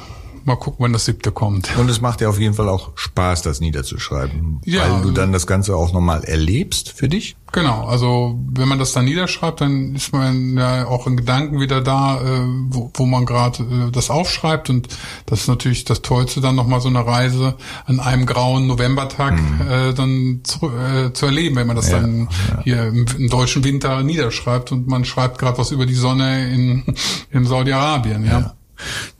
mal 0.46 0.56
gucken, 0.56 0.85
wann 0.85 0.92
das 0.92 1.04
siebte 1.04 1.32
kommt. 1.32 1.76
Und 1.76 1.90
es 1.90 2.00
macht 2.00 2.20
dir 2.20 2.30
auf 2.30 2.38
jeden 2.38 2.54
Fall 2.54 2.68
auch 2.68 2.92
Spaß, 2.94 3.42
das 3.42 3.61
niederzuschreiben, 3.61 4.61
ja, 4.64 4.90
weil 4.90 5.02
du 5.02 5.11
dann 5.11 5.32
das 5.32 5.46
Ganze 5.46 5.76
auch 5.76 5.92
nochmal 5.92 6.24
erlebst 6.24 6.92
für 6.92 7.09
dich. 7.09 7.37
Genau, 7.52 7.87
also 7.87 8.38
wenn 8.52 8.68
man 8.68 8.78
das 8.78 8.92
dann 8.92 9.04
niederschreibt, 9.04 9.61
dann 9.61 9.94
ist 9.94 10.12
man 10.12 10.59
ja 10.59 10.87
auch 10.87 11.06
in 11.06 11.16
Gedanken 11.16 11.61
wieder 11.61 11.80
da, 11.80 12.20
äh, 12.20 12.44
wo, 12.68 12.90
wo 12.94 13.06
man 13.06 13.24
gerade 13.24 13.62
äh, 13.62 13.90
das 13.90 14.11
aufschreibt 14.11 14.68
und 14.68 14.88
das 15.26 15.42
ist 15.42 15.48
natürlich 15.48 15.85
das 15.85 16.02
Tollste, 16.02 16.40
dann 16.40 16.54
nochmal 16.54 16.80
so 16.80 16.88
eine 16.88 17.06
Reise 17.06 17.54
an 17.87 18.00
einem 18.00 18.26
grauen 18.26 18.66
Novembertag 18.66 19.40
mhm. 19.40 19.61
äh, 19.68 19.94
dann 19.94 20.40
zu, 20.44 20.70
äh, 20.70 21.12
zu 21.12 21.26
erleben, 21.26 21.56
wenn 21.56 21.66
man 21.66 21.76
das 21.76 21.90
ja, 21.90 22.00
dann 22.00 22.28
ja. 22.50 22.62
hier 22.62 22.87
im, 22.88 23.06
im, 23.16 23.28
deutschen 23.28 23.64
Winter 23.64 24.02
niederschreibt 24.02 24.72
und 24.72 24.87
man 24.87 25.04
schreibt 25.04 25.38
gerade 25.38 25.59
was 25.59 25.70
über 25.70 25.87
die 25.87 25.94
Sonne 25.94 26.52
in, 26.52 26.85
in 27.30 27.46
Saudi-Arabien, 27.46 28.24
ja. 28.24 28.40
ja. 28.40 28.54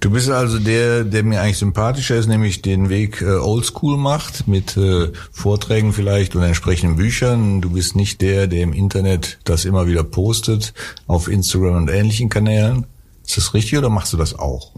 Du 0.01 0.11
bist 0.11 0.31
also 0.31 0.59
der, 0.59 1.05
der 1.05 1.23
mir 1.23 1.41
eigentlich 1.41 1.59
sympathischer 1.59 2.17
ist, 2.17 2.27
nämlich 2.27 2.63
den 2.63 2.89
Weg 2.89 3.23
äh, 3.23 3.37
Oldschool 3.37 3.97
macht, 3.97 4.49
mit 4.49 4.77
äh, 4.77 5.13
Vorträgen 5.33 5.93
vielleicht 5.93 6.37
und 6.37 6.43
entsprechenden 6.43 6.97
Büchern. 6.97 7.61
Du 7.61 7.71
bist 7.71 7.97
nicht 7.97 8.21
der, 8.21 8.47
der 8.47 8.63
im 8.63 8.73
Internet 8.73 9.39
das 9.45 9.65
immer 9.65 9.87
wieder 9.87 10.05
postet, 10.05 10.75
auf 11.07 11.29
Instagram 11.29 11.77
und 11.77 11.91
ähnlichen 11.91 12.29
Kanälen. 12.29 12.87
Ist 13.27 13.37
das 13.37 13.55
richtig 13.55 13.79
oder 13.79 13.91
machst 13.91 14.13
du 14.13 14.17
das 14.17 14.39
auch? 14.39 14.73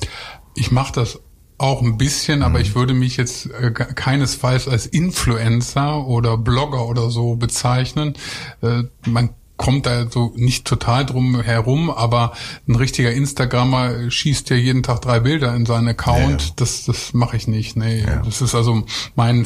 Ich 0.55 0.71
mache 0.71 0.93
das 0.95 1.21
auch 1.59 1.83
ein 1.83 1.99
bisschen, 1.99 2.43
aber 2.43 2.61
mhm. 2.61 2.65
ich 2.65 2.75
würde 2.75 2.95
mich 2.95 3.17
jetzt 3.17 3.47
äh, 3.51 3.73
keinesfalls 3.73 4.69
als 4.69 4.87
Influencer 4.87 6.07
oder 6.07 6.39
Blogger 6.39 6.87
oder 6.87 7.11
so 7.11 7.35
bezeichnen. 7.35 8.15
Äh, 8.63 8.85
man 9.05 9.31
kommt 9.59 9.87
da 9.87 10.09
so 10.09 10.33
nicht 10.37 10.67
total 10.67 11.05
drum 11.05 11.43
herum, 11.43 11.91
aber 11.91 12.33
ein 12.67 12.77
richtiger 12.77 13.13
Instagrammer 13.13 14.11
schießt 14.11 14.49
ja 14.51 14.57
jeden 14.57 14.83
Tag 14.83 15.03
drei 15.03 15.21
Bilder 15.21 15.55
in 15.55 15.67
seinen 15.67 15.89
Account. 15.89 16.43
Ja. 16.43 16.53
Das, 16.57 16.85
das 16.85 17.13
mache 17.13 17.37
ich 17.37 17.49
nicht. 17.49 17.77
Nee, 17.77 18.05
ja. 18.07 18.23
das 18.25 18.41
ist 18.41 18.55
also 18.55 18.85
mein 19.17 19.45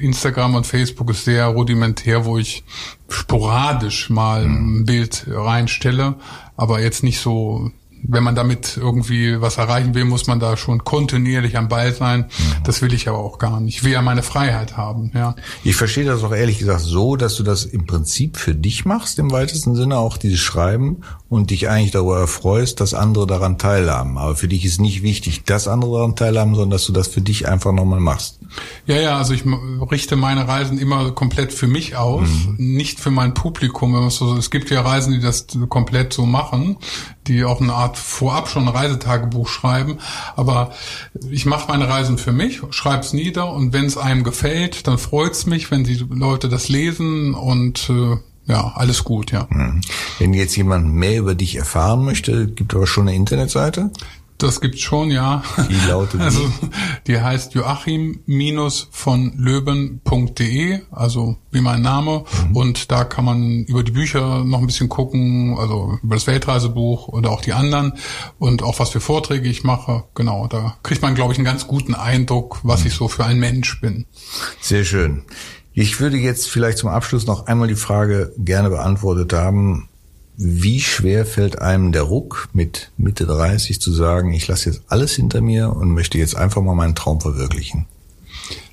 Instagram 0.00 0.54
und 0.54 0.66
Facebook 0.66 1.10
ist 1.10 1.24
sehr 1.24 1.46
rudimentär, 1.46 2.26
wo 2.26 2.38
ich 2.38 2.64
sporadisch 3.08 4.10
mal 4.10 4.46
mhm. 4.46 4.80
ein 4.80 4.84
Bild 4.84 5.26
reinstelle, 5.28 6.16
aber 6.56 6.80
jetzt 6.80 7.02
nicht 7.02 7.18
so 7.18 7.72
wenn 8.08 8.22
man 8.22 8.34
damit 8.34 8.76
irgendwie 8.76 9.40
was 9.40 9.58
erreichen 9.58 9.94
will, 9.94 10.04
muss 10.04 10.26
man 10.26 10.40
da 10.40 10.56
schon 10.56 10.84
kontinuierlich 10.84 11.56
am 11.56 11.68
Ball 11.68 11.92
sein. 11.92 12.20
Mhm. 12.20 12.62
Das 12.64 12.82
will 12.82 12.92
ich 12.94 13.08
aber 13.08 13.18
auch 13.18 13.38
gar 13.38 13.60
nicht. 13.60 13.76
Ich 13.76 13.84
will 13.84 13.92
ja 13.92 14.02
meine 14.02 14.22
Freiheit 14.22 14.76
haben, 14.76 15.10
ja. 15.14 15.34
Ich 15.64 15.76
verstehe 15.76 16.04
das 16.04 16.22
auch 16.22 16.32
ehrlich 16.32 16.58
gesagt 16.58 16.80
so, 16.80 17.16
dass 17.16 17.36
du 17.36 17.42
das 17.42 17.64
im 17.64 17.86
Prinzip 17.86 18.36
für 18.36 18.54
dich 18.54 18.84
machst, 18.84 19.18
im 19.18 19.30
weitesten 19.30 19.74
Sinne 19.74 19.98
auch 19.98 20.16
dieses 20.16 20.40
Schreiben 20.40 21.02
und 21.28 21.50
dich 21.50 21.68
eigentlich 21.68 21.90
darüber 21.90 22.20
erfreust, 22.20 22.80
dass 22.80 22.94
andere 22.94 23.26
daran 23.26 23.58
teilhaben. 23.58 24.18
Aber 24.18 24.36
für 24.36 24.48
dich 24.48 24.64
ist 24.64 24.80
nicht 24.80 25.02
wichtig, 25.02 25.44
dass 25.44 25.68
andere 25.68 25.98
daran 25.98 26.16
teilhaben, 26.16 26.54
sondern 26.54 26.70
dass 26.70 26.86
du 26.86 26.92
das 26.92 27.08
für 27.08 27.20
dich 27.20 27.48
einfach 27.48 27.72
nochmal 27.72 28.00
machst. 28.00 28.38
Ja, 28.86 28.96
ja, 28.96 29.18
also 29.18 29.32
ich 29.32 29.42
richte 29.90 30.16
meine 30.16 30.46
Reisen 30.46 30.78
immer 30.78 31.10
komplett 31.12 31.52
für 31.52 31.66
mich 31.66 31.96
aus, 31.96 32.28
mhm. 32.28 32.54
nicht 32.58 33.00
für 33.00 33.10
mein 33.10 33.34
Publikum. 33.34 33.94
Es 34.06 34.50
gibt 34.50 34.70
ja 34.70 34.82
Reisen, 34.82 35.12
die 35.12 35.20
das 35.20 35.46
komplett 35.68 36.12
so 36.12 36.26
machen, 36.26 36.76
die 37.28 37.44
auch 37.44 37.60
eine 37.60 37.74
Art 37.74 37.96
vorab 37.96 38.48
schon 38.48 38.68
ein 38.68 38.74
Reisetagebuch 38.74 39.48
schreiben. 39.48 39.98
Aber 40.36 40.72
ich 41.30 41.46
mache 41.46 41.68
meine 41.68 41.88
Reisen 41.88 42.18
für 42.18 42.32
mich, 42.32 42.60
schreibe 42.70 43.00
es 43.00 43.12
nieder 43.12 43.52
und 43.52 43.72
wenn 43.72 43.86
es 43.86 43.96
einem 43.96 44.24
gefällt, 44.24 44.86
dann 44.86 44.98
freut 44.98 45.32
es 45.32 45.46
mich, 45.46 45.70
wenn 45.70 45.84
die 45.84 46.06
Leute 46.10 46.48
das 46.48 46.68
lesen 46.68 47.34
und 47.34 47.90
äh, 47.90 48.16
ja, 48.48 48.72
alles 48.76 49.02
gut, 49.04 49.32
ja. 49.32 49.46
Mhm. 49.50 49.80
Wenn 50.18 50.32
jetzt 50.32 50.56
jemand 50.56 50.92
mehr 50.92 51.18
über 51.18 51.34
dich 51.34 51.56
erfahren 51.56 52.04
möchte, 52.04 52.46
gibt 52.46 52.74
aber 52.74 52.86
schon 52.86 53.08
eine 53.08 53.16
Internetseite? 53.16 53.90
Das 54.38 54.60
gibt's 54.60 54.80
schon, 54.80 55.10
ja. 55.10 55.42
Wie 55.68 55.88
lautet 55.88 56.20
die? 56.20 56.24
Also 56.24 56.50
die 57.06 57.20
heißt 57.20 57.54
Joachim-von 57.54 59.32
Löben.de, 59.36 60.80
also 60.90 61.36
wie 61.50 61.60
mein 61.60 61.82
Name. 61.82 62.24
Mhm. 62.48 62.56
Und 62.56 62.90
da 62.92 63.04
kann 63.04 63.24
man 63.24 63.64
über 63.64 63.82
die 63.82 63.92
Bücher 63.92 64.44
noch 64.44 64.60
ein 64.60 64.66
bisschen 64.66 64.88
gucken, 64.88 65.56
also 65.58 65.98
über 66.02 66.16
das 66.16 66.26
Weltreisebuch 66.26 67.08
oder 67.08 67.30
auch 67.30 67.40
die 67.40 67.52
anderen 67.52 67.94
und 68.38 68.62
auch 68.62 68.78
was 68.78 68.90
für 68.90 69.00
Vorträge 69.00 69.48
ich 69.48 69.64
mache. 69.64 70.04
Genau, 70.14 70.46
da 70.48 70.76
kriegt 70.82 71.02
man, 71.02 71.14
glaube 71.14 71.32
ich, 71.32 71.38
einen 71.38 71.46
ganz 71.46 71.66
guten 71.66 71.94
Eindruck, 71.94 72.60
was 72.62 72.80
mhm. 72.80 72.86
ich 72.88 72.94
so 72.94 73.08
für 73.08 73.24
ein 73.24 73.38
Mensch 73.38 73.80
bin. 73.80 74.06
Sehr 74.60 74.84
schön. 74.84 75.24
Ich 75.72 76.00
würde 76.00 76.16
jetzt 76.16 76.48
vielleicht 76.48 76.78
zum 76.78 76.88
Abschluss 76.88 77.26
noch 77.26 77.46
einmal 77.46 77.68
die 77.68 77.74
Frage 77.74 78.32
gerne 78.38 78.70
beantwortet 78.70 79.34
haben, 79.34 79.88
wie 80.36 80.80
schwer 80.80 81.24
fällt 81.24 81.60
einem 81.60 81.92
der 81.92 82.02
Ruck 82.02 82.48
mit 82.52 82.90
Mitte 82.96 83.26
30 83.26 83.80
zu 83.80 83.92
sagen, 83.92 84.32
ich 84.32 84.46
lasse 84.48 84.70
jetzt 84.70 84.82
alles 84.88 85.14
hinter 85.14 85.40
mir 85.40 85.74
und 85.74 85.92
möchte 85.92 86.18
jetzt 86.18 86.36
einfach 86.36 86.62
mal 86.62 86.74
meinen 86.74 86.94
Traum 86.94 87.20
verwirklichen? 87.20 87.86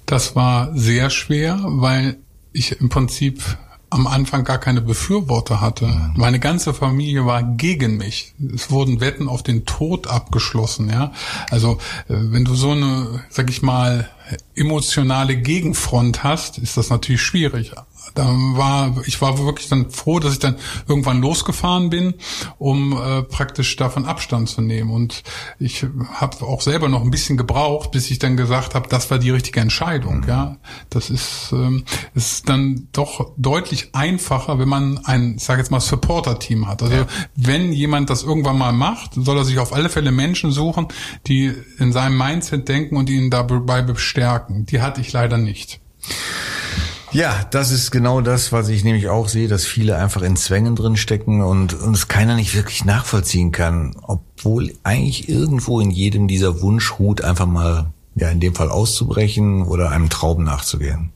Das 0.05 0.35
war 0.35 0.75
sehr 0.75 1.09
schwer, 1.09 1.59
weil 1.63 2.17
ich 2.51 2.79
im 2.79 2.89
Prinzip 2.89 3.41
am 3.89 4.07
Anfang 4.07 4.43
gar 4.43 4.57
keine 4.57 4.81
Befürworter 4.81 5.61
hatte. 5.61 6.11
Meine 6.15 6.39
ganze 6.39 6.73
Familie 6.73 7.25
war 7.25 7.43
gegen 7.43 7.97
mich. 7.97 8.33
Es 8.53 8.71
wurden 8.71 8.99
Wetten 8.99 9.29
auf 9.29 9.43
den 9.43 9.65
Tod 9.65 10.07
abgeschlossen, 10.07 10.89
ja. 10.89 11.11
Also, 11.51 11.77
äh, 12.09 12.15
wenn 12.17 12.43
du 12.43 12.55
so 12.55 12.71
eine, 12.71 13.23
sag 13.29 13.51
ich 13.51 13.61
mal, 13.61 14.09
emotionale 14.55 15.37
Gegenfront 15.37 16.23
hast, 16.23 16.57
ist 16.57 16.75
das 16.75 16.89
natürlich 16.89 17.21
schwierig 17.21 17.77
da 18.13 18.25
war, 18.27 18.95
ich 19.05 19.21
war 19.21 19.37
wirklich 19.39 19.69
dann 19.69 19.89
froh, 19.89 20.19
dass 20.19 20.33
ich 20.33 20.39
dann 20.39 20.55
irgendwann 20.87 21.21
losgefahren 21.21 21.89
bin, 21.89 22.13
um 22.57 22.93
äh, 22.93 23.23
praktisch 23.23 23.75
davon 23.75 24.05
Abstand 24.05 24.49
zu 24.49 24.61
nehmen. 24.61 24.91
Und 24.91 25.23
ich 25.59 25.85
habe 26.13 26.45
auch 26.45 26.61
selber 26.61 26.89
noch 26.89 27.01
ein 27.01 27.11
bisschen 27.11 27.37
gebraucht, 27.37 27.91
bis 27.91 28.11
ich 28.11 28.19
dann 28.19 28.37
gesagt 28.37 28.75
habe, 28.75 28.87
das 28.89 29.09
war 29.09 29.19
die 29.19 29.31
richtige 29.31 29.59
Entscheidung. 29.59 30.21
Mhm. 30.21 30.27
Ja, 30.27 30.57
das 30.89 31.09
ist, 31.09 31.49
ähm, 31.51 31.83
ist 32.13 32.49
dann 32.49 32.87
doch 32.91 33.31
deutlich 33.37 33.89
einfacher, 33.93 34.59
wenn 34.59 34.69
man 34.69 34.99
ein, 35.05 35.35
ich 35.37 35.43
sage 35.43 35.59
jetzt 35.61 35.71
mal, 35.71 35.79
Supporter-Team 35.79 36.67
hat. 36.67 36.83
Also 36.83 36.95
ja. 36.95 37.07
wenn 37.35 37.73
jemand 37.73 38.09
das 38.09 38.23
irgendwann 38.23 38.57
mal 38.57 38.73
macht, 38.73 39.11
soll 39.15 39.37
er 39.37 39.45
sich 39.45 39.59
auf 39.59 39.73
alle 39.73 39.89
Fälle 39.89 40.11
Menschen 40.11 40.51
suchen, 40.51 40.87
die 41.27 41.53
in 41.79 41.91
seinem 41.91 42.17
Mindset 42.17 42.67
denken 42.67 42.97
und 42.97 43.09
ihn 43.09 43.29
dabei 43.29 43.81
bestärken. 43.81 44.65
Die 44.65 44.81
hatte 44.81 45.01
ich 45.01 45.11
leider 45.11 45.37
nicht. 45.37 45.79
Ja, 47.13 47.45
das 47.51 47.69
ist 47.71 47.91
genau 47.91 48.21
das, 48.21 48.51
was 48.51 48.69
ich 48.69 48.83
nämlich 48.83 49.07
auch 49.07 49.29
sehe, 49.29 49.47
dass 49.47 49.65
viele 49.65 49.97
einfach 49.97 50.23
in 50.23 50.35
Zwängen 50.35 50.75
drin 50.75 50.97
stecken 50.97 51.43
und 51.43 51.73
uns 51.75 52.07
keiner 52.07 52.35
nicht 52.35 52.55
wirklich 52.55 52.85
nachvollziehen 52.85 53.51
kann, 53.51 53.95
obwohl 54.01 54.73
eigentlich 54.83 55.29
irgendwo 55.29 55.79
in 55.79 55.91
jedem 55.91 56.27
dieser 56.27 56.61
Wunsch 56.61 56.97
ruht, 56.97 57.23
einfach 57.23 57.45
mal 57.45 57.91
ja, 58.15 58.29
in 58.29 58.39
dem 58.39 58.55
Fall 58.55 58.69
auszubrechen 58.69 59.63
oder 59.63 59.91
einem 59.91 60.09
Traum 60.09 60.43
nachzugehen. 60.43 61.11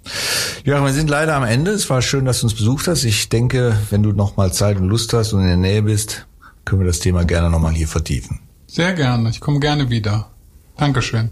Ja, 0.65 0.83
wir 0.83 0.93
sind 0.93 1.09
leider 1.09 1.35
am 1.35 1.43
Ende. 1.43 1.71
Es 1.71 1.89
war 1.89 2.01
schön, 2.01 2.25
dass 2.25 2.41
du 2.41 2.47
uns 2.47 2.55
besucht 2.55 2.87
hast. 2.87 3.03
Ich 3.03 3.29
denke, 3.29 3.77
wenn 3.89 4.03
du 4.03 4.11
noch 4.11 4.37
mal 4.37 4.53
Zeit 4.53 4.77
und 4.77 4.87
Lust 4.87 5.13
hast 5.13 5.33
und 5.33 5.41
in 5.41 5.47
der 5.47 5.57
Nähe 5.57 5.83
bist, 5.83 6.27
können 6.65 6.81
wir 6.81 6.87
das 6.87 6.99
Thema 6.99 7.23
gerne 7.23 7.49
noch 7.49 7.59
mal 7.59 7.73
hier 7.73 7.87
vertiefen. 7.87 8.39
Sehr 8.67 8.93
gerne. 8.93 9.29
Ich 9.29 9.39
komme 9.39 9.59
gerne 9.59 9.89
wieder. 9.89 10.29
Dankeschön. 10.77 11.31